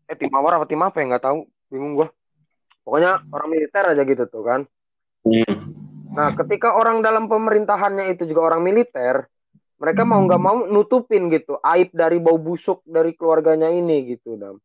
[0.09, 2.09] Eh Timawar apa tim apa ya nggak tahu, bingung gua.
[2.82, 4.61] Pokoknya orang militer aja gitu tuh kan.
[5.22, 5.78] Hmm.
[6.18, 9.30] Nah, ketika orang dalam pemerintahannya itu juga orang militer,
[9.78, 14.57] mereka mau nggak mau nutupin gitu aib dari bau busuk dari keluarganya ini gitu dam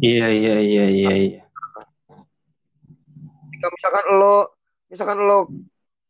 [0.00, 1.42] iya iya iya iya iya
[3.58, 4.36] misalkan lo
[4.92, 5.38] misalkan lo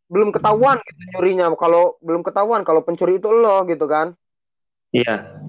[0.09, 1.53] belum ketahuan gitu nyurinya.
[1.55, 4.17] Kalau belum ketahuan kalau pencuri itu lo gitu kan.
[4.91, 5.45] Iya.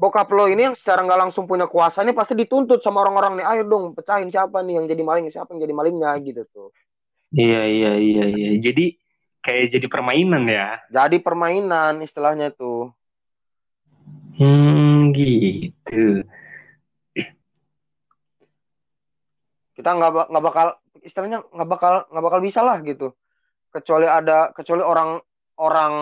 [0.00, 3.46] Bokap lo ini yang secara nggak langsung punya kuasa ini pasti dituntut sama orang-orang nih
[3.46, 6.68] ayo dong pecahin siapa nih yang jadi maling siapa yang jadi malingnya gitu tuh.
[7.30, 8.50] Iya iya iya iya.
[8.58, 8.96] Jadi
[9.44, 10.80] kayak jadi permainan ya?
[10.90, 12.90] Jadi permainan istilahnya tuh.
[14.34, 16.24] Hmm gitu.
[19.76, 20.66] Kita nggak nggak bakal
[21.04, 23.12] istilahnya nggak bakal nggak bakal bisa lah gitu
[23.74, 25.18] kecuali ada kecuali orang
[25.58, 25.94] orang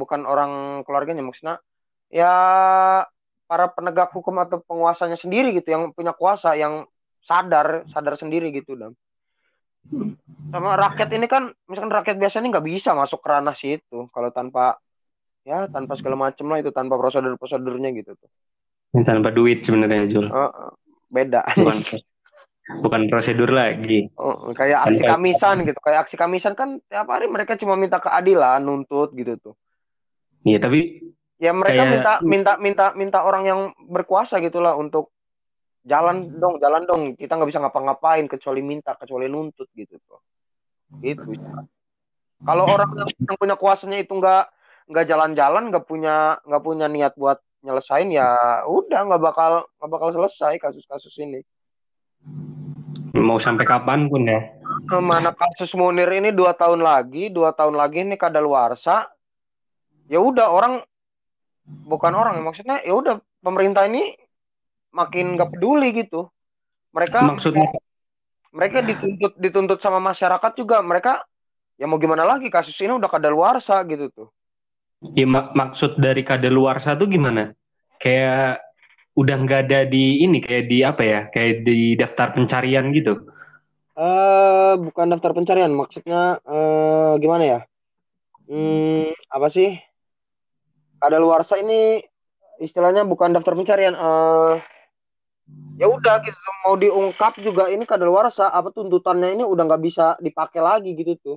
[0.00, 0.52] bukan orang
[0.88, 1.60] keluarganya maksudnya
[2.08, 2.32] ya
[3.44, 6.88] para penegak hukum atau penguasanya sendiri gitu yang punya kuasa yang
[7.20, 8.96] sadar sadar sendiri gitu dam.
[10.48, 14.32] Sama rakyat ini kan misalkan rakyat biasa ini nggak bisa masuk ke ranah situ kalau
[14.32, 14.80] tanpa
[15.44, 18.30] ya tanpa segala macam lah itu tanpa prosedur prosedurnya gitu tuh.
[18.96, 20.32] Ini tanpa duit sebenarnya Jul.
[20.32, 20.52] Eh,
[21.12, 21.44] beda.
[21.52, 21.84] Bukan
[22.64, 24.08] bukan prosedur lagi.
[24.16, 25.78] Oh, kayak aksi kamisan gitu.
[25.84, 29.54] Kayak aksi kamisan kan tiap hari mereka cuma minta keadilan nuntut gitu tuh.
[30.44, 31.00] Iya tapi
[31.36, 35.12] ya mereka Kayak- minta minta minta minta orang yang berkuasa gitulah untuk
[35.84, 37.02] jalan dong jalan dong.
[37.20, 40.20] Kita nggak bisa ngapa-ngapain kecuali minta kecuali nuntut gitu tuh.
[41.04, 41.36] Gitu.
[42.44, 44.44] Kalau orang yang, yang punya kuasanya itu nggak
[44.84, 50.08] nggak jalan-jalan nggak punya nggak punya niat buat nyelesain ya udah nggak bakal nggak bakal
[50.12, 51.40] selesai kasus-kasus ini
[53.14, 54.40] mau sampai kapan pun ya.
[55.00, 59.08] Mana kasus Munir ini dua tahun lagi dua tahun lagi ini kadaluarsa.
[60.08, 60.84] Ya udah orang
[61.84, 64.16] bukan orang maksudnya ya udah pemerintah ini
[64.92, 66.28] makin nggak peduli gitu.
[66.94, 67.68] Mereka maksudnya?
[68.54, 71.26] mereka dituntut dituntut sama masyarakat juga mereka
[71.74, 74.28] ya mau gimana lagi kasus ini udah kadaluarsa gitu tuh.
[75.12, 77.52] Ya, mak- maksud dari kadaluarsa tuh gimana?
[78.00, 78.63] Kayak
[79.14, 83.30] udah nggak ada di ini kayak di apa ya kayak di daftar pencarian gitu?
[83.94, 87.60] Eh bukan daftar pencarian maksudnya eh gimana ya?
[88.50, 89.78] Hmm, apa sih?
[90.98, 92.02] Kadaluarsa ini
[92.58, 94.54] istilahnya bukan daftar pencarian eh
[95.78, 100.58] ya udah gitu mau diungkap juga ini kadaluarsa apa tuntutannya ini udah nggak bisa dipakai
[100.58, 101.36] lagi gitu tuh.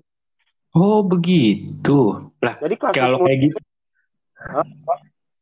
[0.74, 2.26] Oh begitu.
[2.42, 3.58] Lah jadi kasus kalau kayak gitu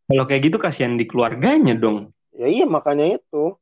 [0.06, 3.56] kalau kayak gitu kasihan di keluarganya dong ya iya makanya itu.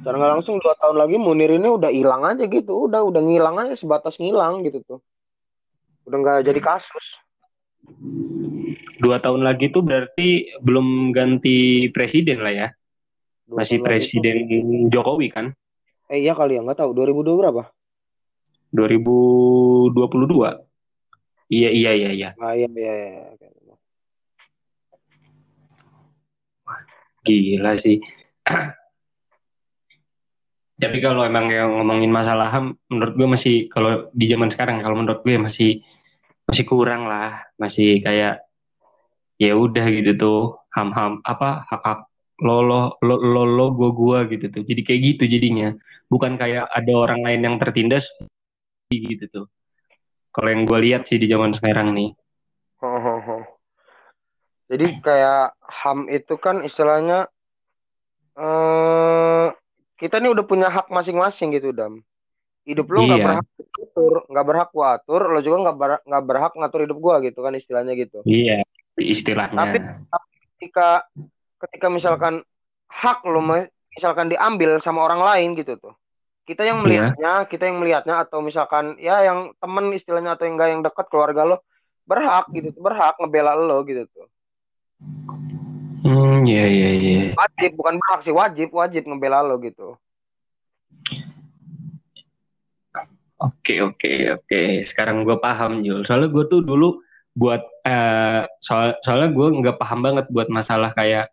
[0.00, 2.88] Secara nggak langsung dua tahun lagi Munir ini udah hilang aja gitu.
[2.88, 5.00] Udah udah ngilang aja sebatas ngilang gitu tuh.
[6.08, 7.20] Udah nggak jadi kasus.
[8.96, 12.68] Dua tahun lagi tuh berarti belum ganti presiden lah ya.
[13.44, 14.48] Dua masih presiden
[14.88, 15.52] Jokowi kan?
[16.08, 16.96] Eh iya kali ya nggak tahu.
[16.96, 17.62] 2002 berapa?
[18.72, 20.64] 2022
[21.50, 22.30] iya iya iya iya.
[22.38, 22.94] Ah iya iya,
[23.36, 23.50] iya.
[27.20, 28.00] Gila sih.
[30.80, 34.96] Tapi kalau emang yang ngomongin masalah HAM menurut gue masih kalau di zaman sekarang kalau
[34.96, 35.84] menurut gue masih
[36.48, 37.44] masih kurang lah.
[37.60, 38.40] Masih kayak
[39.36, 40.40] ya udah gitu tuh
[40.72, 42.00] ham ham apa hak hak
[42.40, 44.64] lo lo lo lo, gua gua gitu tuh.
[44.64, 45.76] Jadi kayak gitu jadinya.
[46.08, 48.08] Bukan kayak ada orang lain yang tertindas
[48.88, 49.46] gitu tuh.
[50.32, 52.16] Kalau yang gue lihat sih di zaman sekarang nih
[54.70, 57.26] jadi kayak HAM itu kan istilahnya
[58.38, 59.46] eh
[59.98, 62.00] kita nih udah punya hak masing-masing gitu dam
[62.64, 63.26] hidup lo nggak Iya.
[63.26, 63.46] berhak
[63.82, 67.52] atur nggak berhak gua atur lo juga nggak ber- berhak ngatur hidup gua gitu kan
[67.52, 68.62] istilahnya gitu iya
[68.96, 69.82] istilahnya Tapi-
[70.56, 71.04] ketika
[71.60, 72.44] ketika misalkan
[72.88, 73.40] hak lo
[73.90, 75.94] misalkan diambil sama orang lain gitu tuh
[76.46, 76.84] kita yang Iya.
[76.84, 81.06] melihatnya kita yang melihatnya atau misalkan ya yang temen istilahnya atau yang enggak yang dekat
[81.10, 81.56] keluarga lo
[82.06, 84.26] berhak gitu tuh berhak ngebela lo gitu tuh
[86.04, 89.96] hmm iya iya iya wajib bukan berhak sih wajib wajib ngebela lo gitu
[93.40, 94.84] Oke oke oke.
[94.84, 96.04] Sekarang gue paham Jul.
[96.04, 97.00] Soalnya gue tuh dulu
[97.32, 101.32] buat eh soal soalnya gue nggak paham banget buat masalah kayak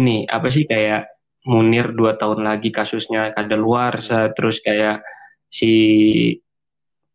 [0.00, 1.12] ini apa sih kayak
[1.46, 5.04] Munir dua tahun lagi kasusnya kadaluarsa terus kayak
[5.46, 5.70] si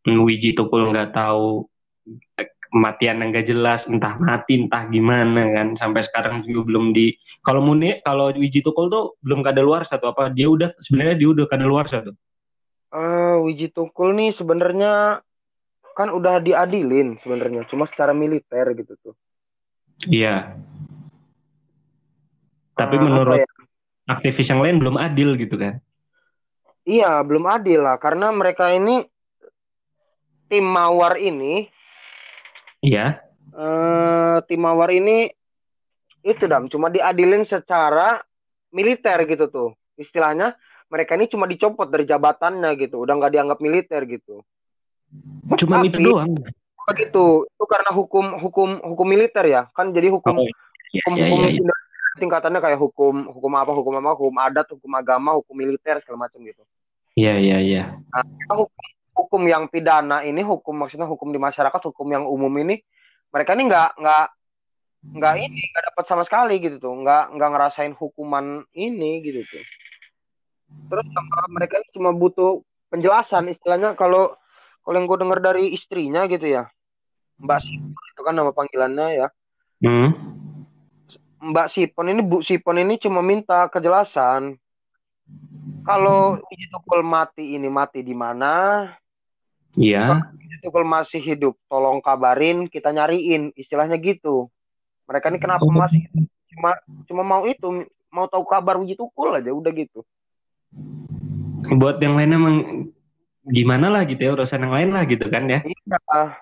[0.05, 1.65] Wiji Tukul nggak tahu
[2.71, 5.67] kematian yang nggak jelas entah mati entah gimana kan.
[5.75, 7.13] Sampai sekarang juga belum di
[7.43, 11.45] kalau Munir kalau Wiji Tukul tuh belum kadaluarsa tuh apa dia udah sebenarnya dia udah
[11.47, 12.15] kadaluarsa tuh
[12.91, 15.23] eh Wiji Tukul nih sebenarnya
[15.95, 19.15] kan udah diadilin sebenarnya cuma secara militer gitu tuh.
[20.07, 20.59] Iya.
[22.75, 23.47] Tapi Eh, menurut ya?
[24.07, 25.79] aktivis yang lain belum adil gitu kan?
[26.83, 29.07] Iya, belum adil lah karena mereka ini
[30.51, 31.70] tim Mawar ini
[32.81, 33.21] iya.
[33.51, 35.29] Eh, tim mawar ini
[36.21, 38.21] itu dam cuma diadilin secara
[38.71, 39.69] militer gitu tuh.
[39.97, 40.55] Istilahnya
[40.91, 43.03] mereka ini cuma dicopot dari jabatannya gitu.
[43.03, 44.43] Udah nggak dianggap militer gitu.
[45.59, 46.31] Cuma itu doang.
[46.91, 47.47] begitu.
[47.47, 49.61] Itu karena hukum hukum hukum militer ya.
[49.71, 50.47] Kan jadi hukum Oh,
[50.91, 51.59] iya, hukum, iya, hukum iya, iya.
[51.63, 56.27] Indonesia tingkatannya kayak hukum hukum apa hukum apa hukum adat hukum agama hukum militer segala
[56.27, 56.63] macam gitu.
[57.15, 57.83] Iya, iya, iya.
[58.51, 58.71] hukum,
[59.11, 62.79] hukum yang pidana ini hukum maksudnya hukum di masyarakat hukum yang umum ini
[63.31, 64.25] mereka ini nggak nggak
[65.01, 66.93] nggak ini nggak dapat sama sekali gitu tuh.
[66.93, 69.65] Nggak nggak ngerasain hukuman ini gitu tuh.
[70.87, 71.05] Terus
[71.51, 74.35] mereka ini cuma butuh penjelasan istilahnya kalau
[74.83, 76.67] kalau yang gue dengar dari istrinya gitu ya
[77.41, 79.27] Mbak Sipon itu kan nama panggilannya ya.
[79.81, 80.13] Hmm.
[81.41, 84.61] Mbak Sipon ini Bu Sipon ini cuma minta kejelasan.
[85.81, 88.85] Kalau Wiji Tukul mati ini mati di mana
[89.75, 90.27] Iya.
[90.61, 94.45] Tukul masih hidup tolong kabarin kita nyariin istilahnya gitu
[95.09, 95.73] mereka ini kenapa Oh.
[95.73, 96.05] masih
[96.53, 96.77] cuma
[97.09, 97.65] cuma mau itu
[98.13, 100.05] mau tahu kabar Wiji Tukul aja udah gitu
[101.71, 102.55] Buat yang lain emang
[103.41, 105.65] gimana lah gitu ya urusan yang lain lah gitu kan ya.
[105.65, 106.37] Iya.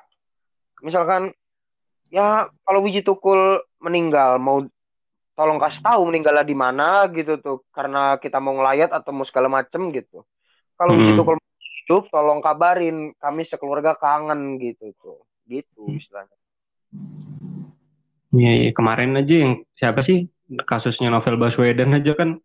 [0.80, 1.32] misalkan
[2.12, 4.68] ya kalau Wiji Tukul meninggal mau
[5.32, 9.48] tolong kasih tahu meninggalnya di mana gitu tuh karena kita mau ngelayat atau mau segala
[9.48, 10.28] macem gitu
[10.76, 11.20] kalau Wiji Hmm.
[11.24, 11.39] Tukul
[11.90, 16.38] hidup tolong kabarin kami sekeluarga kangen gitu tuh gitu istilahnya
[18.30, 18.72] Iya, iya.
[18.78, 20.30] kemarin aja yang siapa sih
[20.70, 22.38] kasusnya Novel Baswedan aja kan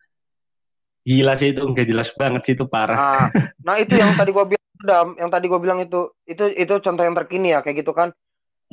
[1.04, 2.96] gila sih itu nggak jelas banget sih itu parah.
[2.96, 3.28] Nah,
[3.68, 7.04] nah itu yang tadi gua bilang Dam, yang tadi gua bilang itu itu itu contoh
[7.04, 8.16] yang terkini ya kayak gitu kan.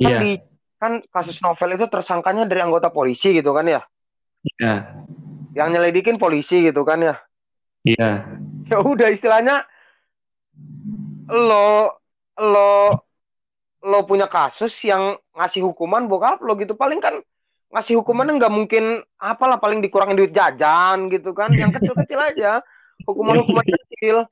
[0.00, 0.30] Iya, di
[0.80, 3.84] kan kasus novel itu tersangkanya dari anggota polisi gitu kan ya.
[4.56, 4.96] iya,
[5.52, 7.20] Yang nyelidikin polisi gitu kan ya.
[7.84, 8.24] iya.
[8.72, 9.68] Ya udah istilahnya
[11.28, 11.96] lo
[12.38, 12.72] lo
[13.82, 17.18] lo punya kasus yang ngasih hukuman bokap lo gitu paling kan
[17.72, 18.84] ngasih hukumannya nggak mungkin
[19.16, 22.60] apalah paling dikurangin duit jajan gitu kan yang kecil-kecil aja
[23.08, 24.28] hukuman-hukuman kecil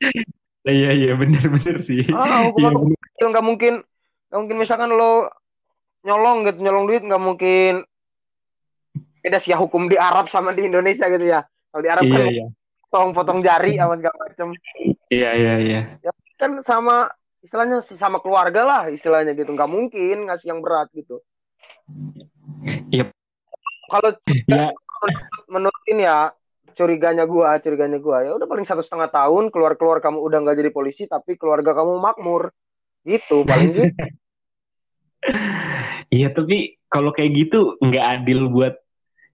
[0.61, 2.05] Iya, iya, bener-bener sih.
[2.13, 3.01] ah Iya, hukuman bener.
[3.01, 3.75] kecil nggak mungkin
[4.29, 5.33] nggak mungkin misalkan lo
[6.05, 7.73] nyolong gitu nyolong duit nggak mungkin
[9.25, 12.13] beda sih ya hukum di Arab sama di Indonesia gitu ya kalau di Arab Iya,
[12.13, 12.47] kan iya.
[12.91, 14.49] Potong-potong jari sama segala macem.
[15.09, 15.81] Iya, iya, iya.
[16.35, 19.55] kan sama istilahnya sesama keluarga lah istilahnya gitu.
[19.55, 21.23] Nggak mungkin ngasih yang berat gitu.
[22.91, 23.09] Iya.
[23.91, 24.15] kalau
[24.47, 24.71] Ya,
[25.51, 26.31] menurut ini ya
[26.75, 30.59] curiganya gua curiganya gua ya udah paling satu setengah tahun keluar keluar kamu udah nggak
[30.63, 32.51] jadi polisi tapi keluarga kamu makmur.
[33.07, 33.87] Gitu paling gitu.
[36.11, 38.75] Iya tapi kalau kayak gitu nggak adil buat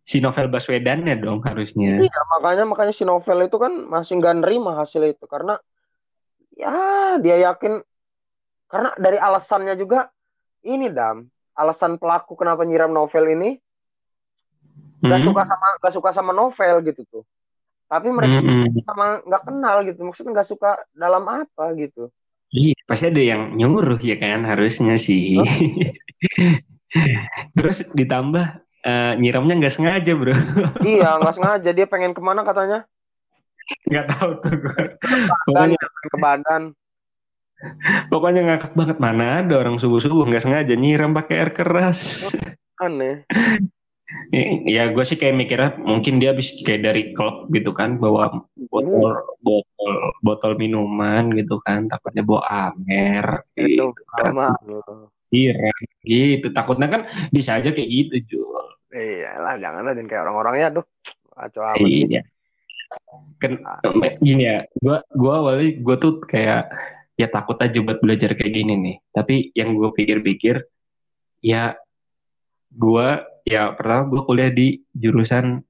[0.07, 1.99] si Novel Baswedan ya dong harusnya.
[1.99, 5.59] Iya, makanya makanya si novel itu kan masih nggak nerima hasil itu karena
[6.55, 7.83] ya dia yakin
[8.71, 10.09] karena dari alasannya juga
[10.63, 11.27] ini dam
[11.59, 13.59] alasan pelaku kenapa nyiram novel ini
[15.03, 15.29] nggak Hmm.
[15.29, 17.25] suka sama nggak suka sama novel gitu tuh
[17.87, 18.83] tapi mereka Hmm, hmm.
[18.83, 22.11] sama nggak kenal gitu maksudnya nggak suka dalam apa gitu
[22.47, 25.35] Iya, pasti ada yang nyuruh ya kan harusnya sih.
[27.59, 28.47] Terus ditambah
[28.87, 30.33] eh, nyiramnya nggak sengaja bro,
[30.87, 31.71] iya nggak sengaja.
[31.75, 32.87] Dia pengen ke mana katanya?
[33.91, 34.83] Nggak tahu tuh gue.
[35.51, 36.63] Pokoknya, ke badan.
[38.13, 38.99] Pokoknya ngakak banget.
[39.03, 42.31] Mana ada orang subuh subuh nggak sengaja nyiram pakai air keras.
[42.85, 43.25] aneh.
[44.71, 49.19] Ya gue sih kayak mikirnya mungkin dia habis kayak dari klub gitu kan bawa botol
[49.43, 54.31] botol botol minuman gitu kan takutnya bawa amer itu gitu kan.
[54.31, 54.49] sama
[55.35, 55.75] Iya
[56.07, 56.55] gitu.
[56.55, 57.03] Takutnya kan
[57.35, 58.67] bisa aja kayak gitu Jul.
[58.93, 60.87] Iya lah jangan lah jangan kayak orang-orangnya aduh
[61.37, 61.85] kacau amat.
[61.85, 62.23] Iya.
[63.43, 63.53] Kan
[64.23, 66.71] gini ya, gua gua awalnya gua tuh kayak
[67.19, 68.97] ya takut aja buat belajar kayak gini nih.
[69.11, 70.65] Tapi yang gua pikir-pikir
[71.43, 71.75] ya
[72.73, 75.61] gua ya pertama gua kuliah di jurusan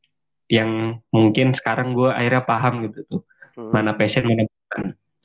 [0.46, 3.22] yang mungkin sekarang gua akhirnya paham gitu tuh.
[3.56, 3.72] Hmm.
[3.72, 4.82] Mana passion mana bukan.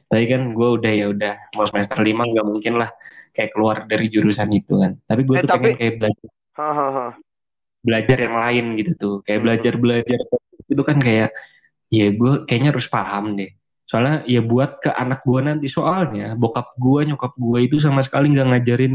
[0.10, 2.90] Tapi kan gua udah ya udah mau semester lima nggak mungkin lah
[3.36, 4.98] kayak keluar dari jurusan itu kan.
[5.06, 7.08] Tapi gua Eh, tuh tapi- pengen kayak belajar Hahaha.
[7.82, 9.46] Belajar yang lain gitu tuh kayak Hmm.
[9.50, 10.20] belajar belajar
[10.70, 11.30] itu kan kayak
[11.90, 13.52] ya gue kayaknya harus paham deh
[13.84, 18.32] soalnya ya buat ke anak gue nanti soalnya bokap gue nyokap gue itu sama sekali
[18.32, 18.94] nggak ngajarin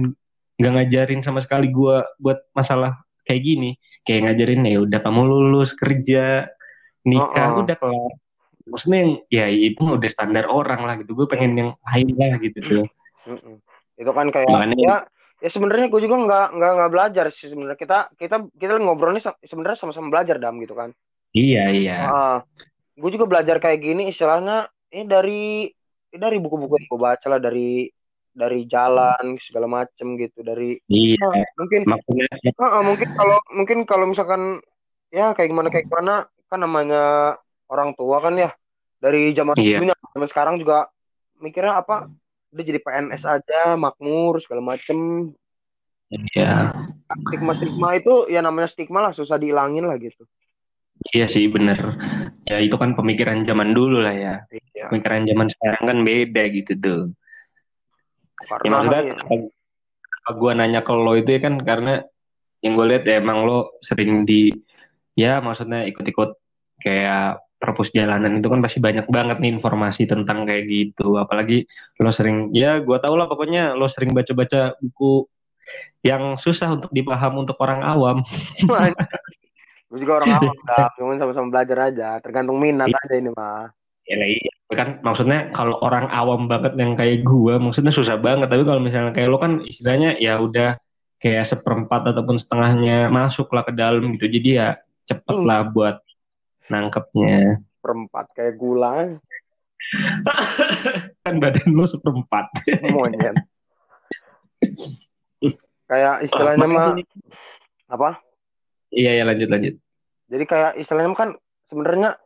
[0.56, 2.96] nggak ngajarin sama sekali gue buat masalah
[3.28, 3.70] kayak gini
[4.08, 6.48] kayak ngajarin ya udah kamu lulus kerja
[7.04, 7.62] nikah Oh, oh.
[7.66, 8.12] udah kelar
[8.66, 12.58] maksudnya yang ya itu udah standar orang lah gitu gue pengen yang lain lah gitu
[12.58, 12.84] tuh.
[13.94, 14.96] Itu kan kayak Makanya- ya
[15.46, 19.22] ya sebenarnya gue juga nggak nggak nggak belajar sih sebenarnya kita kita kita ngobrol nih
[19.22, 20.90] sa- sebenarnya sama-sama belajar dam gitu kan.
[21.30, 22.36] iya iya Ah,
[22.98, 25.70] gue juga belajar kayak gini istilahnya ini dari
[26.10, 27.86] ini dari buku-buku yang gue baca lah dari
[28.34, 32.26] dari jalan segala macem gitu dari iya ah, mungkin maksudnya
[32.58, 34.58] ah, ah, mungkin kalau mungkin kalau misalkan
[35.14, 37.02] ya kayak gimana kayak gimana kan namanya
[37.70, 38.50] orang tua kan ya
[38.98, 39.78] dari zaman Iya.
[39.78, 40.90] dulunya zaman sekarang juga
[41.38, 42.10] mikirnya apa
[42.56, 45.30] udah jadi PNS aja makmur segala macem.
[46.08, 46.72] Iya.
[47.28, 50.24] Stigma stigma itu ya namanya stigma lah susah dihilangin lah gitu.
[51.12, 52.00] Iya sih bener.
[52.48, 54.34] Ya itu kan pemikiran zaman dulu lah ya.
[54.72, 54.88] Iya.
[54.88, 57.02] Pemikiran zaman sekarang kan beda gitu tuh.
[58.36, 61.94] Ya karena maksudnya ya, kenapa gue nanya ke lo itu ya kan karena
[62.64, 64.52] yang gue lihat ya emang lo sering di
[65.16, 66.36] ya maksudnya ikut-ikut
[66.80, 71.16] kayak perpus jalanan itu kan pasti banyak banget nih informasi tentang kayak gitu.
[71.16, 71.64] Apalagi
[71.98, 75.24] lo sering ya gue tau lah pokoknya lo sering baca-baca buku
[76.00, 78.16] yang susah untuk dipaham untuk orang awam.
[79.86, 82.08] Gue juga orang awam dah cuma sama-sama belajar aja.
[82.18, 82.98] Tergantung minat Iya.
[83.06, 83.70] aja ini mah
[84.06, 84.52] ya iya.
[84.70, 88.46] Kan maksudnya kalau orang awam banget yang kayak gue maksudnya susah banget.
[88.50, 90.78] Tapi kalau misalnya kayak lo kan istilahnya ya udah
[91.18, 94.26] kayak seperempat ataupun setengahnya masuk lah ke dalam gitu.
[94.30, 95.46] Jadi ya cepet Hmm.
[95.46, 96.02] lah buat
[96.72, 97.62] nangkepnya.
[97.80, 99.20] Perempat kayak gula.
[101.24, 102.50] Kan badan lo seperempat.
[102.90, 103.36] Monyet.
[105.86, 106.98] Kayak istilahnya mah
[107.86, 108.18] apa?
[108.90, 109.74] Iya ya lanjut lanjut.
[110.26, 111.38] Jadi kayak istilahnya kan
[111.70, 112.18] sebenarnya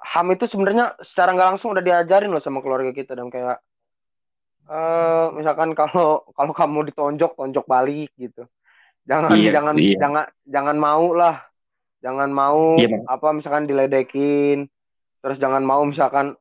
[0.00, 3.60] ham itu sebenarnya secara nggak langsung udah diajarin loh sama keluarga kita dan kayak
[4.64, 8.48] eh misalkan kalau kalau kamu ditonjok tonjok balik gitu.
[9.04, 9.96] Jangan Iya, jangan iya.
[10.00, 11.44] jangan jangan mau lah
[12.04, 13.08] jangan mau Bang.
[13.08, 14.68] apa misalkan diledekin
[15.24, 16.36] terus jangan mau misalkan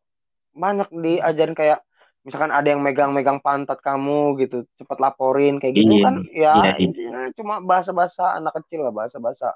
[0.52, 1.80] banyak diajarin kayak
[2.24, 6.52] misalkan ada yang megang-megang pantat kamu gitu cepat laporin kayak gitu Iya, kan ya iya,
[6.60, 6.72] iya.
[6.80, 9.56] intinya cuma bahasa-bahasa anak kecil lah bahasa-bahasa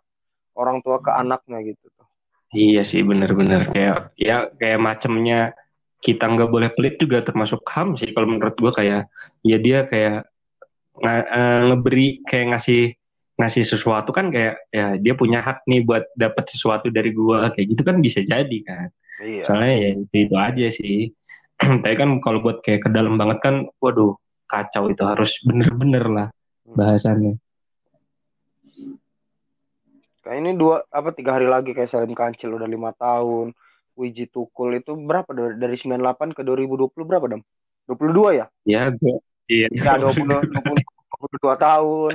[0.56, 1.88] orang tua ke anaknya gitu
[2.56, 5.52] Iya sih bener-bener kayak ya kayak macemnya
[6.00, 9.12] kita nggak boleh pelit juga termasuk ham sih kalau menurut gua kayak
[9.44, 10.24] ya dia kayak
[10.98, 12.96] nga- eh, ngeberi kayak ngasih
[13.38, 17.78] ngasih sesuatu kan kayak ya dia punya hak nih buat dapat sesuatu dari gua kayak
[17.78, 18.90] gitu kan bisa jadi kan
[19.22, 20.98] iya soalnya ya itu, itu aja sih
[21.86, 24.18] tapi kan kalau buat kayak ke dalam banget kan waduh
[24.50, 26.28] kacau itu harus bener-bener lah
[26.66, 27.38] bahasannya
[30.28, 33.56] Kayak ini dua apa tiga hari lagi kayak Salim Kancil udah lima tahun.
[33.96, 37.42] Wiji Tukul itu berapa dari dari 98 ke 2020 berapa dam?
[37.88, 38.46] 22 ya?
[38.68, 39.18] ya gua
[39.48, 40.84] iya Ya 20 20
[41.40, 42.14] 22 tahun.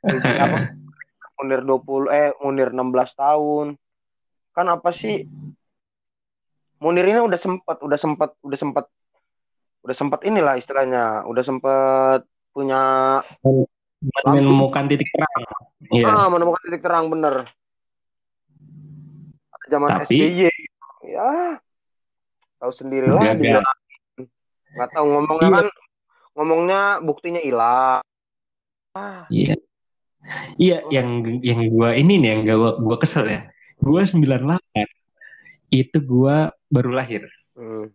[0.00, 0.58] Apa?
[1.40, 2.80] Munir 20 eh Munir 16
[3.12, 3.66] tahun.
[4.52, 5.26] Kan apa sih?
[6.78, 8.84] Munir ini udah sempat udah sempat udah sempat
[9.82, 12.20] udah sempat inilah istilahnya, udah sempat
[12.52, 12.80] punya
[14.26, 15.42] menemukan titik terang
[15.94, 17.46] iya ah menemukan titik terang bener.
[19.66, 20.50] Zaman Tapi- SBY.
[21.06, 21.58] Ya.
[22.58, 23.40] Tahu sendirilah Gagal.
[23.40, 23.58] dia.
[24.74, 25.56] Nggak tahu ngomongnya Iya.
[25.58, 25.66] kan
[26.34, 28.02] ngomongnya buktinya hilang.
[29.26, 29.56] Iya.
[30.58, 33.40] Iya, yang yang gua ini nih yang gua gua kesel ya.
[33.82, 34.86] Gua 98.
[35.72, 37.26] Itu gua baru lahir.
[37.58, 37.90] Hmm.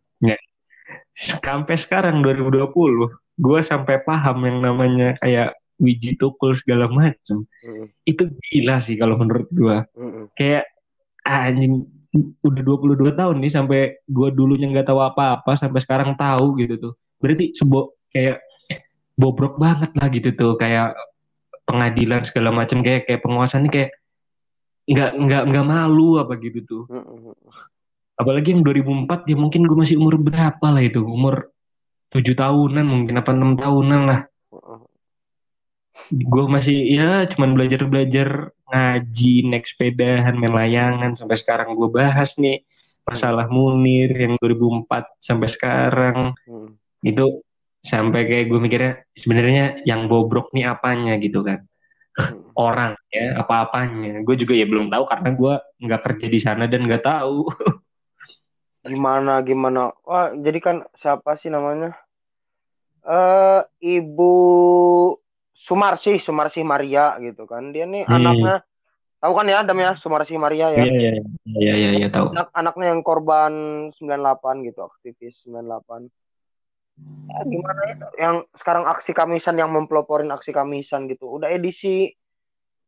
[1.17, 3.09] Sampai sekarang 2020,
[3.39, 7.47] gua sampai paham yang namanya kayak wiji tukul segala macem.
[7.63, 7.87] Hmm.
[8.03, 9.87] Itu gila sih kalau menurut gua.
[9.95, 10.27] Hmm.
[10.35, 10.67] Kayak
[11.23, 11.87] anjing
[12.41, 16.93] udah 22 tahun nih sampai gua dulunya nggak tahu apa-apa sampai sekarang tahu gitu tuh.
[17.23, 18.37] Berarti sebuah kayak
[19.17, 20.93] bobrok banget lah gitu tuh kayak
[21.67, 23.91] pengadilan segala macam kayak kayak penguasa nih kayak
[24.87, 26.83] nggak nggak nggak malu apa gitu tuh.
[28.17, 31.51] Apalagi yang 2004 ya mungkin gue masih umur berapa lah itu umur
[32.09, 34.21] tujuh tahunan mungkin apa enam tahunan lah.
[36.07, 38.29] Gue masih ya cuman belajar belajar
[38.71, 42.63] ngaji naik sepedahan main layangan sampai sekarang gue bahas nih
[43.03, 44.87] masalah Munir yang 2004
[45.19, 46.17] sampai sekarang.
[46.47, 46.79] Hmm.
[47.05, 47.45] itu
[47.83, 51.63] sampai kayak gue mikirnya sebenarnya yang bobrok nih apanya gitu kan
[52.17, 52.49] Hmm.
[52.57, 55.53] orang ya apa-apanya gue juga ya belum tahu karena gue
[55.85, 57.45] nggak kerja di sana dan nggak tahu
[58.87, 59.91] Gimana gimana?
[60.07, 61.91] Wah, jadi kan siapa sih namanya?
[63.03, 63.61] Eh
[63.99, 64.33] Ibu
[65.51, 67.75] Sumarsi, Sumarsi Maria gitu kan.
[67.75, 68.15] Dia nih Hmm.
[68.15, 68.55] anaknya
[69.19, 70.87] tahu kan ya Adam ya Sumarsi Maria ya.
[70.87, 71.11] iya iya
[71.59, 73.53] iya iya iya tahu Anak anaknya yang korban
[73.91, 76.07] 98 gitu, aktivis 98.
[77.27, 77.95] Ya, gimana ya?
[78.17, 81.29] Yang sekarang aksi Kamisan yang mempeloporin aksi Kamisan gitu.
[81.29, 82.09] Udah edisi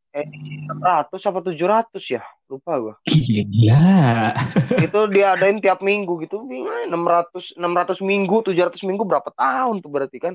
[0.09, 2.23] edisi 100 apa 700 ya?
[2.49, 2.95] Lupa gua.
[3.05, 4.33] gila
[4.89, 10.17] itu diadain tiap minggu gitu Bingung, 600 600 minggu 700 minggu berapa tahun tuh berarti
[10.17, 10.33] kan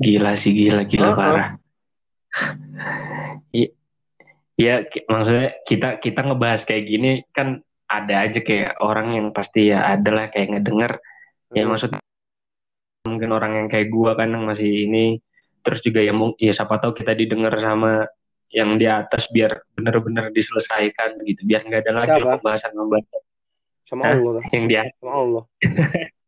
[0.00, 1.16] gila sih gila gila Heeh.
[1.20, 1.48] parah
[3.52, 3.76] I-
[4.56, 9.72] Iya, ki- maksudnya kita kita ngebahas kayak gini kan ada aja kayak orang yang pasti
[9.72, 10.92] ya ada lah kayak ngedenger
[11.52, 11.72] ya Hmm.
[11.72, 12.00] maksudnya
[13.10, 15.18] mungkin orang yang kayak gua kan yang masih ini.
[15.60, 18.08] Terus juga ya mungkin ya siapa tahu kita didengar sama
[18.50, 21.42] yang di atas biar benar-benar diselesaikan gitu.
[21.44, 23.22] Biar nggak ada lagi pembahasan pembahasan
[23.90, 24.14] sama Hah?
[24.16, 25.44] Allah yang di atas sama Allah.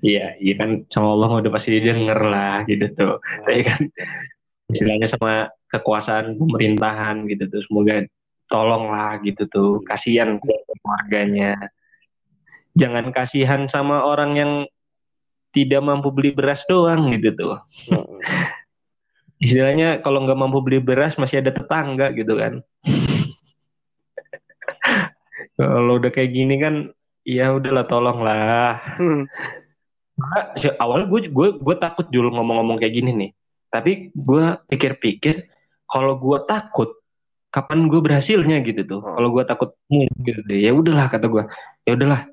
[0.00, 3.14] Iya iya kan sama Allah udah pasti didengar lah gitu tuh.
[3.44, 3.80] Tapi kan
[4.72, 7.60] istilahnya sama kekuasaan pemerintahan gitu tuh.
[7.68, 8.00] Semoga
[8.48, 9.84] tolonglah gitu tuh.
[9.84, 11.68] Kasihan keluarganya.
[12.72, 14.52] Jangan kasihan sama orang yang
[15.54, 17.56] tidak mampu beli beras doang gitu tuh.
[19.38, 22.60] Istilahnya kalau nggak mampu beli beras masih ada tetangga gitu kan.
[25.54, 26.90] Kalau udah kayak gini kan
[27.22, 28.74] ya udahlah tolonglah.
[28.98, 29.30] Hmm.
[30.82, 33.30] Awalnya gue gue gue takut jul ngomong-ngomong kayak gini nih.
[33.70, 35.46] Tapi gue pikir-pikir
[35.86, 36.98] kalau gue takut
[37.54, 38.98] kapan gue berhasilnya gitu tuh.
[38.98, 39.14] Hmm.
[39.14, 41.46] kalau gue takut hmm, gitu deh ya udahlah kata gue
[41.86, 42.26] ya udahlah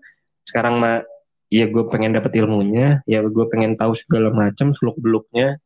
[0.49, 1.05] sekarang mah
[1.51, 5.59] ya gue pengen dapet ilmunya ya gue pengen tahu segala macam seluk beluknya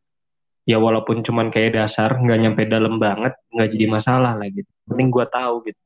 [0.66, 5.14] ya walaupun cuman kayak dasar nggak nyampe dalam banget nggak jadi masalah lah gitu penting
[5.14, 5.80] gue tahu gitu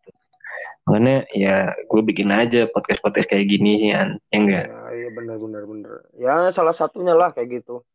[0.87, 4.17] makanya ya gue bikin aja podcast podcast kayak gini sih An.
[4.31, 5.93] ya enggak Ya, iya benar benar benar.
[6.17, 7.85] Ya salah satunya lah kayak gitu.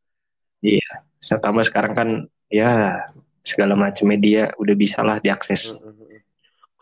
[1.18, 2.08] Saya tambah sekarang kan
[2.46, 3.02] ya
[3.42, 5.74] segala macam media udah bisa lah diakses.
[5.74, 6.22] Hmm.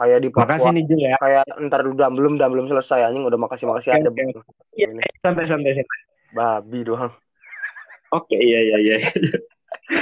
[0.03, 1.15] Kayak di Papua, Makasih nih Jul ya.
[1.15, 4.35] kayak ntar dan belum dan belum selesai anjing udah makasih makasih ada bang.
[4.75, 6.01] Iya, Ini santai santai santai.
[6.33, 7.15] babi doang.
[8.11, 8.97] Oke iya iya iya.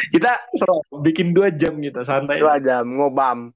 [0.09, 2.41] Kita seru bikin dua jam gitu santai.
[2.41, 3.53] Itu aja ngobam.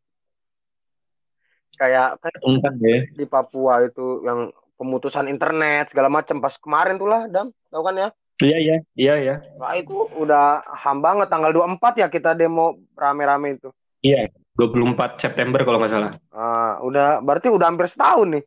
[1.75, 3.09] Kayak Entar ya.
[3.09, 7.97] di Papua itu yang pemutusan internet segala macam pas kemarin tuh lah dam tahu kan
[7.97, 9.35] ya Iya iya iya iya.
[9.55, 13.71] nah itu udah ham banget tanggal 24 ya kita demo rame-rame itu
[14.03, 14.29] Iya.
[14.55, 16.13] 24 September kalau nggak salah.
[16.31, 18.45] Ah, udah berarti udah hampir setahun nih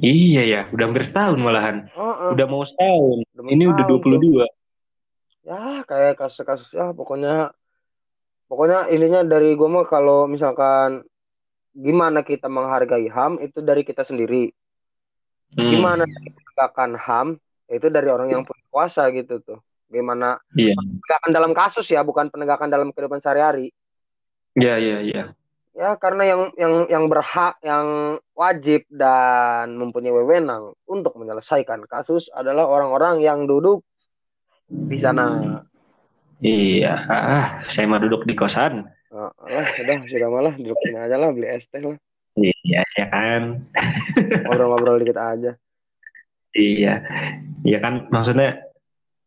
[0.00, 1.86] Iya ya, udah hampir setahun malahan.
[1.88, 3.22] Heeh, Udah mau setahun.
[3.30, 4.18] udah Ini udah setahun tuh.
[4.18, 4.46] 22.
[5.42, 7.50] ya kayak kasus-kasus ya pokoknya
[8.46, 11.02] pokoknya ininya dari gue mah kalau misalkan
[11.72, 14.54] gimana kita menghargai ham itu dari kita sendiri
[15.50, 17.28] Hmm, gimana penegakan ham
[17.66, 20.78] itu dari orang yang punya kuasa gitu tuh gimana Iya.
[20.78, 23.74] penegakan dalam kasus ya bukan penegakan dalam kehidupan sehari-hari
[24.52, 25.24] Iya iya iya.
[25.72, 32.68] ya karena yang yang yang berhak yang wajib dan mempunyai wewenang untuk menyelesaikan kasus adalah
[32.68, 33.80] orang-orang yang duduk
[34.68, 35.60] di sana
[36.42, 38.82] Iya, ah, saya mah duduk di kosan.
[39.14, 41.94] Oh, lah, sudah sudah malah duduk sini aja lah beli es teh lah
[42.34, 43.62] Iya, ya kan.
[44.42, 45.54] ngobrol-ngobrol dikit aja
[46.52, 47.00] Iya,
[47.64, 48.60] iya kan maksudnya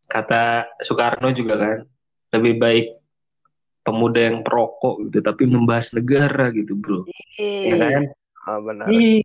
[0.05, 1.77] kata Soekarno juga kan
[2.37, 2.85] lebih baik
[3.85, 7.05] pemuda yang perokok gitu tapi membahas negara gitu bro,
[7.37, 8.01] ya kan?
[8.49, 8.89] ah, benar.
[8.89, 9.21] Ih,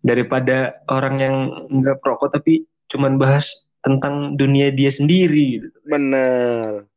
[0.00, 1.34] daripada orang yang
[1.68, 3.52] nggak perokok tapi cuman bahas
[3.84, 5.78] tentang dunia dia sendiri gitu.
[5.84, 6.88] benar.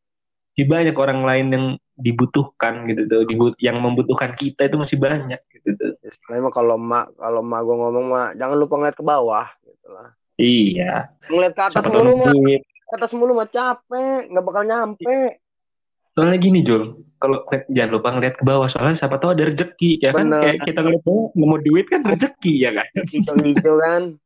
[0.51, 1.65] Masih banyak orang lain yang
[1.95, 5.93] dibutuhkan gitu tuh, Dibut- yang membutuhkan kita itu masih banyak gitu tuh.
[6.01, 9.87] istilahnya mah kalau mak kalau mak gue ngomong mah jangan lupa ngeliat ke bawah gitu
[9.91, 10.09] lah.
[10.41, 12.61] Iya, ngeliat ke atas siapa tahu mulu mah duit.
[12.65, 15.40] ke atas mulu mah capek nggak bakal nyampe
[16.11, 20.11] Soalnya gini Jul, kalau jangan lupa ngeliat ke bawah soalnya siapa tahu ada rezeki ya
[20.11, 20.41] kan Bener.
[20.43, 22.87] kayak kita ngeliat bawah nemu duit kan rezeki ya kan.
[23.07, 24.03] hijau-hijau kan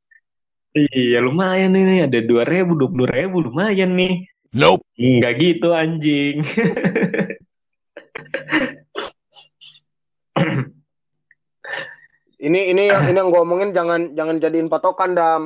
[0.76, 4.28] Iya lumayan ini ada dua ribu dua puluh ribu lumayan nih.
[4.52, 4.84] Nope.
[5.00, 6.44] Enggak gitu anjing.
[12.40, 15.42] ini ini yang ini yang gue omongin jangan jangan jadiin patokan dam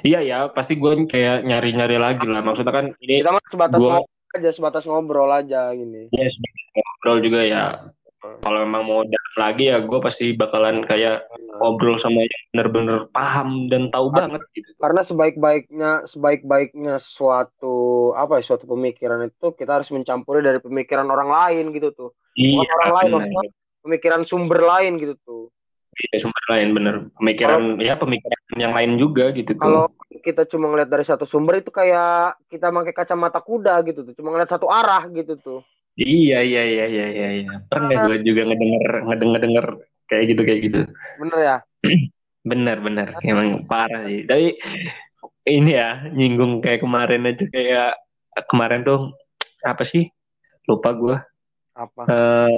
[0.00, 3.78] iya ya pasti gue kayak nyari nyari lagi lah maksudnya kan ini kita mah sebatas
[3.78, 4.06] Gua-
[4.36, 6.12] aja sebatas ngobrol aja gini.
[6.12, 7.64] Ya sedikit ngobrol juga ya.
[8.18, 11.30] Kalau memang mau dalam lagi ya gue pasti bakalan kayak
[11.62, 14.66] ngobrol sama yang bener-bener paham dan tahu banget gitu.
[14.82, 21.30] karena sebaik-baiknya sebaik-baiknya suatu apa ya suatu pemikiran itu kita harus mencampuri dari pemikiran orang
[21.30, 22.10] lain gitu tuh.
[22.34, 23.50] Iya, orang lain maksudnya
[23.86, 25.44] pemikiran sumber lain gitu tuh
[25.98, 26.94] Iya, sumber lain bener.
[27.18, 29.62] Pemikiran ya pemikiran yang lain juga gitu tuh.
[29.62, 29.84] kalau
[30.22, 34.34] kita cuma ngeliat dari satu sumber itu kayak kita pakai kacamata kuda gitu tuh cuma
[34.34, 35.60] ngeliat satu arah gitu tuh
[35.98, 37.28] Iya iya iya iya iya.
[37.42, 37.52] iya.
[37.66, 39.66] Pernah gue juga ngedenger ngedenger denger
[40.06, 40.80] kayak gitu kayak gitu.
[41.18, 41.56] bener ya
[42.48, 43.18] Bener bener.
[43.20, 44.22] Emang parah sih.
[44.24, 44.56] Tapi
[45.50, 47.98] ini ya nyinggung kayak kemarin aja kayak
[48.46, 49.10] kemarin tuh
[49.66, 50.06] apa sih?
[50.70, 51.16] Lupa gue.
[51.78, 52.54] apa Eh,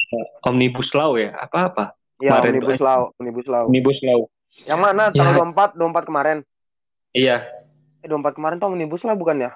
[0.49, 1.33] omnibus law ya?
[1.37, 1.85] Apa apa?
[2.21, 4.21] Ya kemarin omnibus law omnibus law Omnibus law.
[4.65, 5.17] yang mana Ya.
[5.17, 6.39] tanggal 24 24 kemarin
[7.11, 7.37] Iya.
[7.99, 9.53] eh 24 kemarin tuh omnibus law bukan ya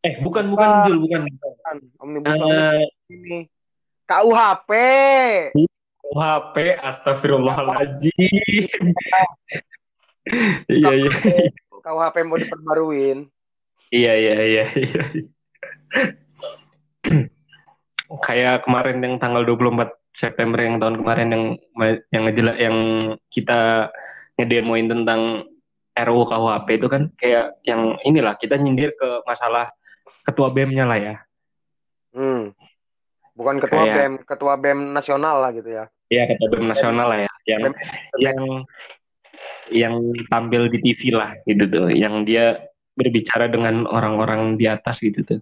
[0.00, 0.86] Eh bukan bukan Bukan.
[0.86, 1.20] Jul bukan.
[1.60, 3.38] kan omnibus law Eh, ini
[4.06, 4.70] KUHP
[6.08, 8.14] HP astagfirullahaladzim.
[10.68, 11.10] Iya iya.
[11.76, 13.26] KUHP mau diperbaruin
[13.88, 14.64] Iya iya iya.
[14.70, 15.04] iya.
[18.20, 21.44] Kayak kemarin yang tanggal 24 September yang tahun kemarin yang
[22.08, 22.76] yang ngejela yang
[23.28, 23.92] kita
[24.40, 25.44] ngedemoin tentang
[25.92, 29.68] RUU KUHP itu kan kayak yang inilah kita nyindir ke masalah
[30.24, 31.14] ketua BEM-nya lah ya.
[32.16, 32.56] Hmm.
[33.36, 35.84] Bukan ketua Kayak- BEM, ketua BEM nasional lah gitu ya.
[36.08, 37.32] Iya ketua BEM nasional lah ya.
[37.44, 37.74] Yang BEM.
[38.24, 38.40] yang
[39.68, 39.94] yang
[40.32, 42.64] tampil di TV lah gitu tuh, yang dia
[42.96, 45.40] berbicara dengan orang-orang di atas gitu tuh.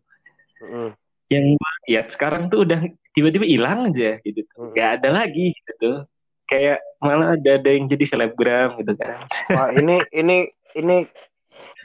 [0.59, 0.91] Mm-mm.
[1.31, 1.45] Yang
[1.87, 2.83] lihat sekarang tuh udah
[3.15, 4.59] tiba-tiba hilang aja gitu tuh.
[4.59, 4.75] Mm-mm.
[4.75, 6.03] Gak ada lagi gitu.
[6.45, 9.23] Kayak malah ada ada yang jadi selebgram gitu kan.
[9.55, 11.09] Wah, ini ini ini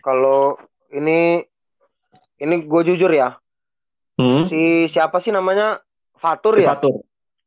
[0.03, 0.59] kalau
[0.91, 1.45] ini
[2.41, 3.37] ini gue jujur ya.
[4.19, 4.51] Hmm?
[4.51, 5.79] Si siapa sih namanya?
[6.19, 6.75] Fatur ya?
[6.75, 7.05] Fatur.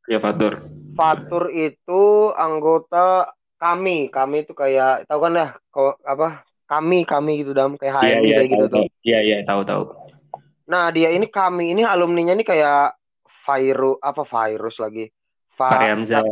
[0.09, 0.65] Ya Fatur.
[0.97, 3.29] Fatur itu anggota
[3.61, 4.09] kami.
[4.09, 6.41] Kami itu kayak tahu kan ya kok apa?
[6.65, 8.85] Kami kami gitu dam kayak Iya HMI iya kayak gitu tuh.
[9.05, 9.83] Iya iya tahu tahu.
[10.63, 12.95] Nah, dia ini kami ini alumninya ini kayak
[13.43, 15.05] virus apa virus lagi.
[15.53, 16.23] Fa- Fahri Hamzah.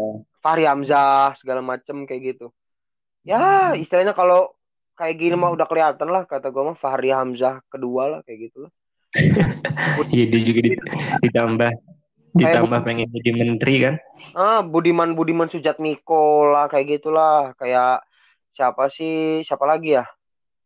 [0.42, 2.50] Fahri Hamzah segala macem kayak gitu.
[3.22, 4.50] Ya, istilahnya kalau
[4.98, 8.68] kayak gini mah udah kelihatan lah kata gue mah Fahri Hamzah kedua lah kayak gitu
[8.68, 8.72] lah.
[10.12, 10.88] Iya dia juga dit-
[11.20, 11.72] ditambah
[12.32, 13.96] ditambah pengen jadi menteri kan.
[14.32, 17.52] Ah, Budiman Budiman Sujatmiko lah kayak gitulah.
[17.60, 18.08] Kayak
[18.56, 19.44] siapa sih?
[19.44, 20.08] Siapa lagi ya?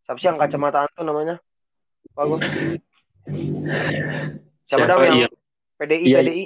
[0.06, 1.42] Siapa sih yang kacamata tuh namanya?
[2.14, 2.38] Gua.
[4.70, 5.06] Siapa, Siapa?
[5.06, 5.30] yang Iya.
[5.76, 6.44] PDI Iya, PDI?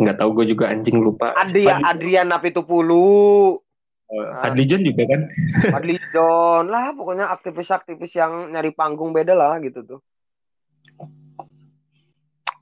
[0.00, 1.36] Nggak tahu gue juga anjing lupa.
[1.36, 3.60] Adria Adrian Napitupulu,
[4.08, 5.20] eh, Fadli John juga kan.
[5.76, 10.00] Fadli John lah pokoknya aktivis-aktivis yang nyari panggung beda lah gitu tuh.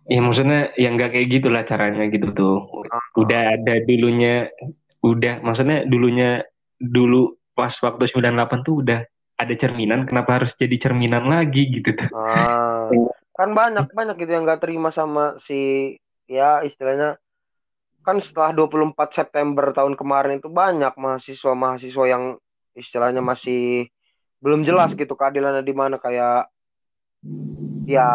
[0.06, 2.56] Ya maksudnya yang nggak kayak gitulah caranya gitu tuh.
[3.18, 4.50] Udah ada dulunya,
[5.02, 6.46] udah maksudnya dulunya
[6.78, 9.00] dulu pas waktu 98 tuh udah
[9.36, 12.08] ada cerminan, kenapa harus jadi cerminan lagi gitu tuh.
[12.14, 12.88] Ah,
[13.36, 15.92] kan banyak banyak gitu yang nggak terima sama si
[16.24, 17.20] ya istilahnya
[18.00, 22.24] kan setelah 24 September tahun kemarin itu banyak mahasiswa-mahasiswa yang
[22.72, 23.90] istilahnya masih
[24.40, 26.48] belum jelas gitu keadilannya di mana kayak
[27.86, 28.08] ya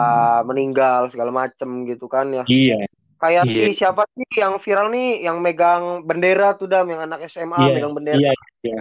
[0.44, 2.88] meninggal segala macem gitu kan ya Iya,
[3.20, 3.72] kayak Iya.
[3.72, 7.74] si siapa sih yang viral nih yang megang bendera tuh dam yang anak SMA Iya,
[7.80, 8.32] megang bendera iya,
[8.64, 8.80] iya.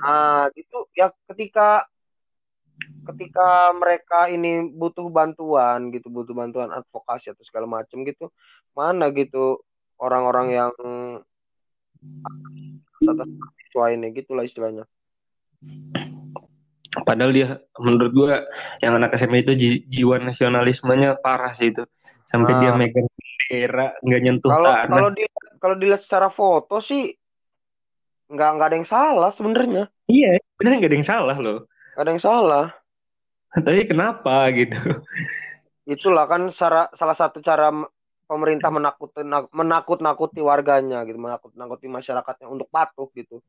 [0.00, 1.84] Ah, gitu ya ketika
[3.10, 8.28] ketika mereka ini butuh bantuan gitu, butuh bantuan advokasi atau segala macam gitu,
[8.72, 9.60] mana gitu
[9.98, 10.72] orang-orang yang
[13.00, 14.84] atas mahasiswa ini gitulah istilahnya.
[16.90, 18.32] Padahal dia menurut gua
[18.82, 21.86] yang anak SMA itu ji- jiwa nasionalismenya parah sih itu.
[22.26, 22.60] Sampai Ah.
[22.62, 24.86] dia megang bendera nggak nyentuh Kalau tanah.
[24.90, 25.22] kalau di
[25.60, 27.14] kalau dilihat secara foto sih
[28.30, 31.66] nggak nggak ada yang salah sebenarnya, Iya, benar nggak ada yang salah loh.
[31.96, 32.66] Ada yang salah.
[33.66, 34.78] Tapi kenapa gitu?
[35.88, 37.72] Itulah kan cara, salah satu cara
[38.30, 39.10] pemerintah menakut
[39.50, 43.42] menakut-nakuti warganya gitu, menakut-nakuti masyarakatnya untuk patuh gitu.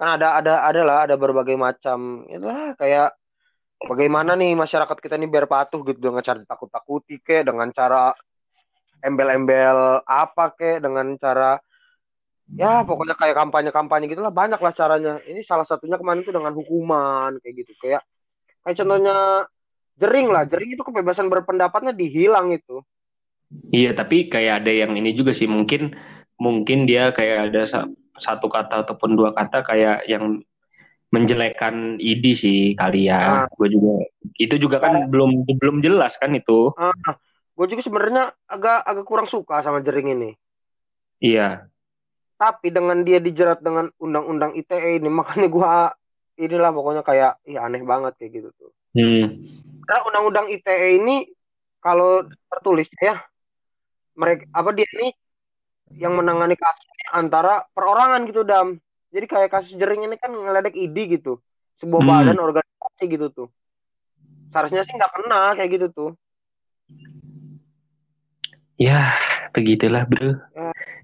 [0.00, 3.12] Kan ada ada adalah ada berbagai macam itulah kayak
[3.84, 8.16] bagaimana nih masyarakat kita ini biar patuh gitu dengan cara takut-takuti kek dengan cara
[9.04, 11.60] embel-embel apa kek dengan cara
[12.54, 15.18] ya pokoknya kayak kampanye-kampanye gitulah banyak lah caranya.
[15.26, 18.06] Ini salah satunya kemarin itu dengan hukuman kayak gitu kayak
[18.62, 19.16] kayak contohnya
[19.98, 22.84] jering lah jering itu kebebasan berpendapatnya dihilang itu
[23.70, 25.94] Iya, tapi kayak ada yang ini juga sih mungkin
[26.34, 30.42] mungkin dia kayak ada sa- satu kata ataupun dua kata kayak yang
[31.14, 33.46] menjelekkan ID sih kali ya.
[33.46, 33.46] Ah.
[33.54, 34.02] Gue juga
[34.36, 36.74] itu juga kan belum belum jelas kan itu.
[37.56, 40.30] gue juga sebenarnya agak agak kurang suka sama jering ini
[41.24, 41.64] Iya.
[42.36, 45.72] Tapi dengan dia dijerat dengan undang-undang ITE ini makanya gue
[46.46, 48.70] inilah pokoknya kayak ih aneh banget kayak gitu tuh.
[48.96, 49.28] Hmm.
[49.84, 51.28] karena undang-undang ITE ini
[51.84, 53.20] kalau tertulis ya
[54.16, 55.12] mereka apa dia ini
[56.00, 58.80] yang menangani kasusnya antara perorangan gitu dam.
[59.14, 61.38] Jadi kayak kasus jering ini kan ngeledek ID gitu.
[61.78, 62.10] Sebuah Hmm.
[62.10, 63.48] badan organisasi gitu tuh.
[64.50, 66.10] Seharusnya sih nggak kena kayak gitu tuh
[68.76, 69.16] Ya,
[69.56, 70.36] begitulah, Bro.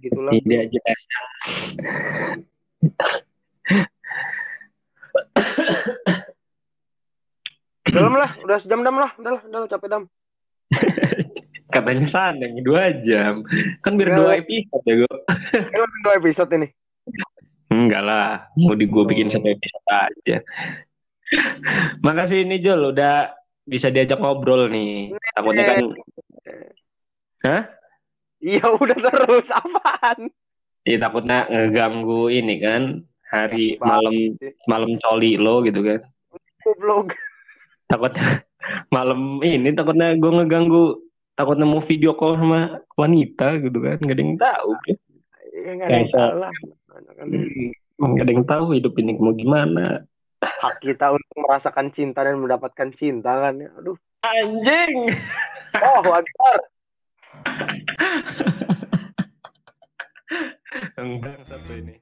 [0.05, 1.01] gitulah Tidak jelas.
[7.93, 10.03] dalam lah udah sejam dam lah udah lah udah lah, capek dam
[11.73, 13.45] Katanya sana dua jam.
[13.81, 15.17] Kan biar dua episode ya, gue.
[15.57, 16.69] ini lebih dua episode ini
[17.73, 20.37] Enggak lah, mau di gue bikin satu episode aja.
[22.05, 23.33] Makasih nih Jol, udah
[23.65, 25.17] bisa diajak ngobrol nih.
[25.33, 25.85] Takutnya kan,
[27.43, 27.67] Hah?
[28.43, 29.47] iya udah terus.
[29.51, 30.31] Apaan?
[30.83, 32.83] Ya takutnya ngeganggu ini kan
[33.31, 34.35] hari malam
[34.67, 36.01] malam coli lo gitu kan.
[36.63, 37.15] goblok.
[37.87, 38.43] Takutnya
[38.95, 41.03] malam ini takutnya gue ngeganggu
[41.35, 44.71] takutnya mau video call sama wanita gitu kan gak ada yang tahu.
[45.53, 46.53] ya nggak ada yang salah
[46.91, 50.07] hmm, gak ada yang tahu hidup ini mau gimana.
[50.43, 53.63] Hak kita untuk merasakan cinta dan mendapatkan cinta kan.
[53.79, 53.95] Aduh.
[54.23, 55.15] Anjing!
[55.83, 56.72] Oh wajar
[61.03, 61.97] Enggak satu ini.